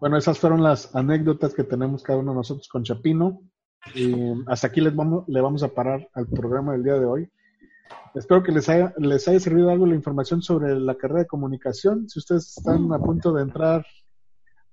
[0.00, 3.40] Bueno, esas fueron las anécdotas que tenemos cada uno de nosotros con Chapino.
[3.94, 4.14] Y
[4.46, 7.30] hasta aquí les vamos, le vamos a parar al programa del día de hoy.
[8.14, 12.08] Espero que les haya, les haya servido algo la información sobre la carrera de comunicación.
[12.08, 13.84] Si ustedes están a punto de entrar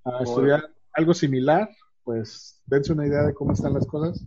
[0.05, 1.69] a estudiar algo similar,
[2.03, 4.23] pues dense una idea de cómo están las cosas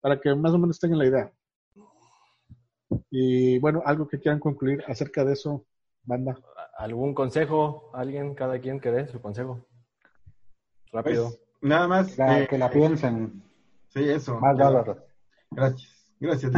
[0.00, 1.32] para que más o menos tengan la idea.
[3.10, 5.64] Y bueno, algo que quieran concluir acerca de eso,
[6.04, 6.38] banda.
[6.78, 7.90] ¿Algún consejo?
[7.94, 9.60] ¿Alguien, cada quien que dé su consejo?
[10.92, 11.24] Rápido.
[11.28, 12.16] Pues, nada más.
[12.18, 13.42] La- eh, que la piensen.
[13.88, 14.38] Sí, eso.
[14.40, 14.64] Más Ya.
[14.64, 14.98] bárbaro.
[15.50, 15.94] Gracias.
[16.20, 16.52] Gracias.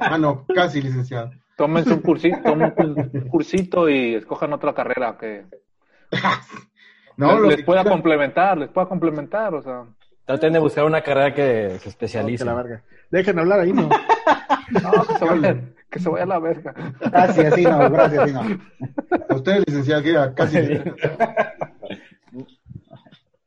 [0.00, 1.30] ah, no, casi licenciado.
[1.56, 5.46] Tómense un cursito, tomen un cursito y escojan otra carrera que
[7.16, 9.86] No, les, lo les que pueda complementar, les pueda complementar, o sea.
[10.24, 12.42] Traten de buscar una carrera que se especialice.
[12.42, 12.82] Que la verga.
[13.10, 13.88] Dejen hablar ahí, ¿no?
[14.82, 15.24] No, se
[15.94, 16.74] que se vaya a la verga.
[17.00, 18.40] Gracias, sí, no, gracias, sí, no.
[19.30, 20.58] A ustedes, licenciado, que casi.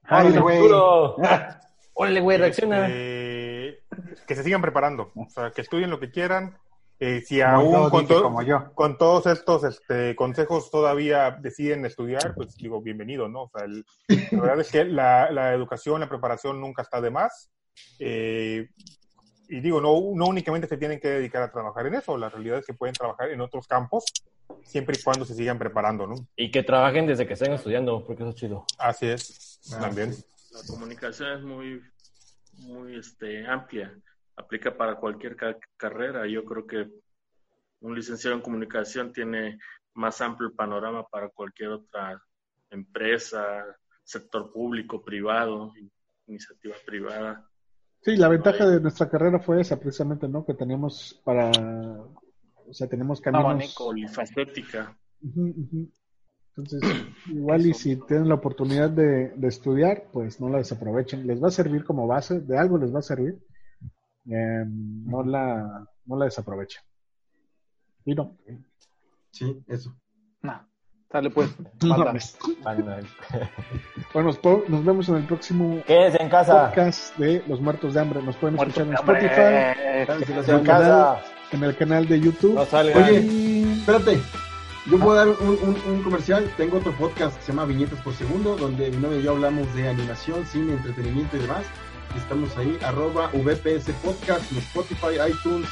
[0.04, 0.60] Ay, Órale, güey.
[1.94, 2.88] Órale, güey, reacciona.
[2.90, 3.80] Eh,
[4.26, 6.58] que se sigan preparando, o sea, que estudien lo que quieran.
[7.00, 8.74] Eh, si Como aún yo, con, to- como yo.
[8.74, 13.44] con todos estos este, consejos todavía deciden estudiar, pues digo, bienvenido, ¿no?
[13.44, 13.86] O sea, el-
[14.32, 17.52] la verdad es que la, la educación, la preparación nunca está de más.
[18.00, 18.70] Eh,
[19.50, 22.60] y digo, no, no únicamente se tienen que dedicar a trabajar en eso, la realidad
[22.60, 24.06] es que pueden trabajar en otros campos,
[24.64, 26.16] siempre y cuando se sigan preparando, ¿no?
[26.36, 28.66] Y que trabajen desde que estén estudiando, porque eso es chido.
[28.78, 30.12] Así es, Ah, también.
[30.52, 31.82] La comunicación es muy,
[32.60, 33.98] muy este, amplia,
[34.36, 36.26] aplica para cualquier ca- carrera.
[36.28, 36.90] Yo creo que
[37.82, 39.60] un licenciado en comunicación tiene
[39.94, 42.22] más amplio el panorama para cualquier otra
[42.70, 43.66] empresa,
[44.04, 45.74] sector público, privado,
[46.28, 47.50] iniciativa privada.
[48.08, 50.46] Sí, la ventaja de nuestra carrera fue esa, precisamente, ¿no?
[50.46, 51.52] Que teníamos para.
[51.52, 53.44] O sea, tenemos caminos.
[53.44, 53.88] Abanico.
[53.88, 54.98] Polifacética.
[56.56, 56.80] Entonces,
[57.28, 61.28] igual y si tienen la oportunidad de, de estudiar, pues no la desaprovechen.
[61.28, 63.44] Les va a servir como base, de algo les va a servir.
[64.32, 66.84] Eh, no la no la desaprovechen.
[68.06, 68.38] Y no.
[69.32, 69.94] Sí, eso.
[70.44, 70.62] Nah,
[71.12, 71.50] sale pues.
[71.84, 72.14] Manda.
[74.14, 74.32] Bueno,
[74.68, 76.68] nos, vemos en el próximo Quédense en casa.
[76.68, 78.22] podcast de Los Muertos de Hambre.
[78.24, 79.22] Nos pueden Muertos escuchar en.
[79.22, 80.64] Spotify, en en el, casa.
[80.64, 81.18] canal,
[81.52, 82.56] en el canal de YouTube.
[82.56, 82.78] No.
[82.78, 84.20] Oye, espérate.
[84.90, 86.50] Yo puedo dar un, un- un comercial.
[86.56, 89.72] Tengo otro podcast que se llama Viñetas por Segundo, donde mi novio y yo hablamos
[89.76, 91.66] de animación, cine, entretenimiento y demás.
[92.16, 95.68] Y estamos ahí, arroba VPS Podcast, en Spotify, iTunes,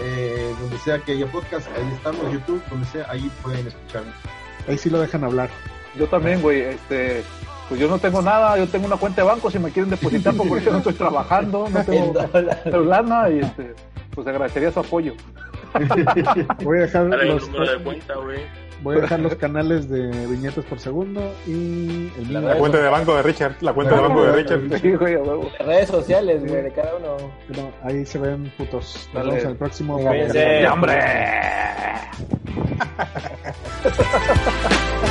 [0.00, 4.14] eh, donde sea que haya podcast, ahí estamos, YouTube, donde sea, ahí pueden escucharnos.
[4.68, 5.50] Ahí sí lo dejan hablar.
[5.98, 7.22] Yo también, güey, este,
[7.68, 10.34] pues yo no tengo nada, yo tengo una cuenta de banco si me quieren depositar
[10.34, 11.84] porque yo no estoy trabajando, no
[12.64, 13.74] tengo lana y este,
[14.14, 15.14] pues agradecería su apoyo.
[16.62, 18.63] Voy a dejar Dale el los, número de cuenta, güey.
[18.84, 22.40] Voy a dejar los canales de viñetas por segundo y el mío.
[22.40, 24.60] La cuenta de banco de Richard, la cuenta de banco de Richard.
[24.80, 25.50] Sí, güey, a huevo.
[25.58, 27.16] Redes sociales, güey, de cada uno.
[27.48, 29.08] Bueno, ahí se ven putos.
[29.12, 29.30] Nos Dale.
[29.30, 29.96] vemos en el próximo.
[29.96, 31.00] ¡Hombre!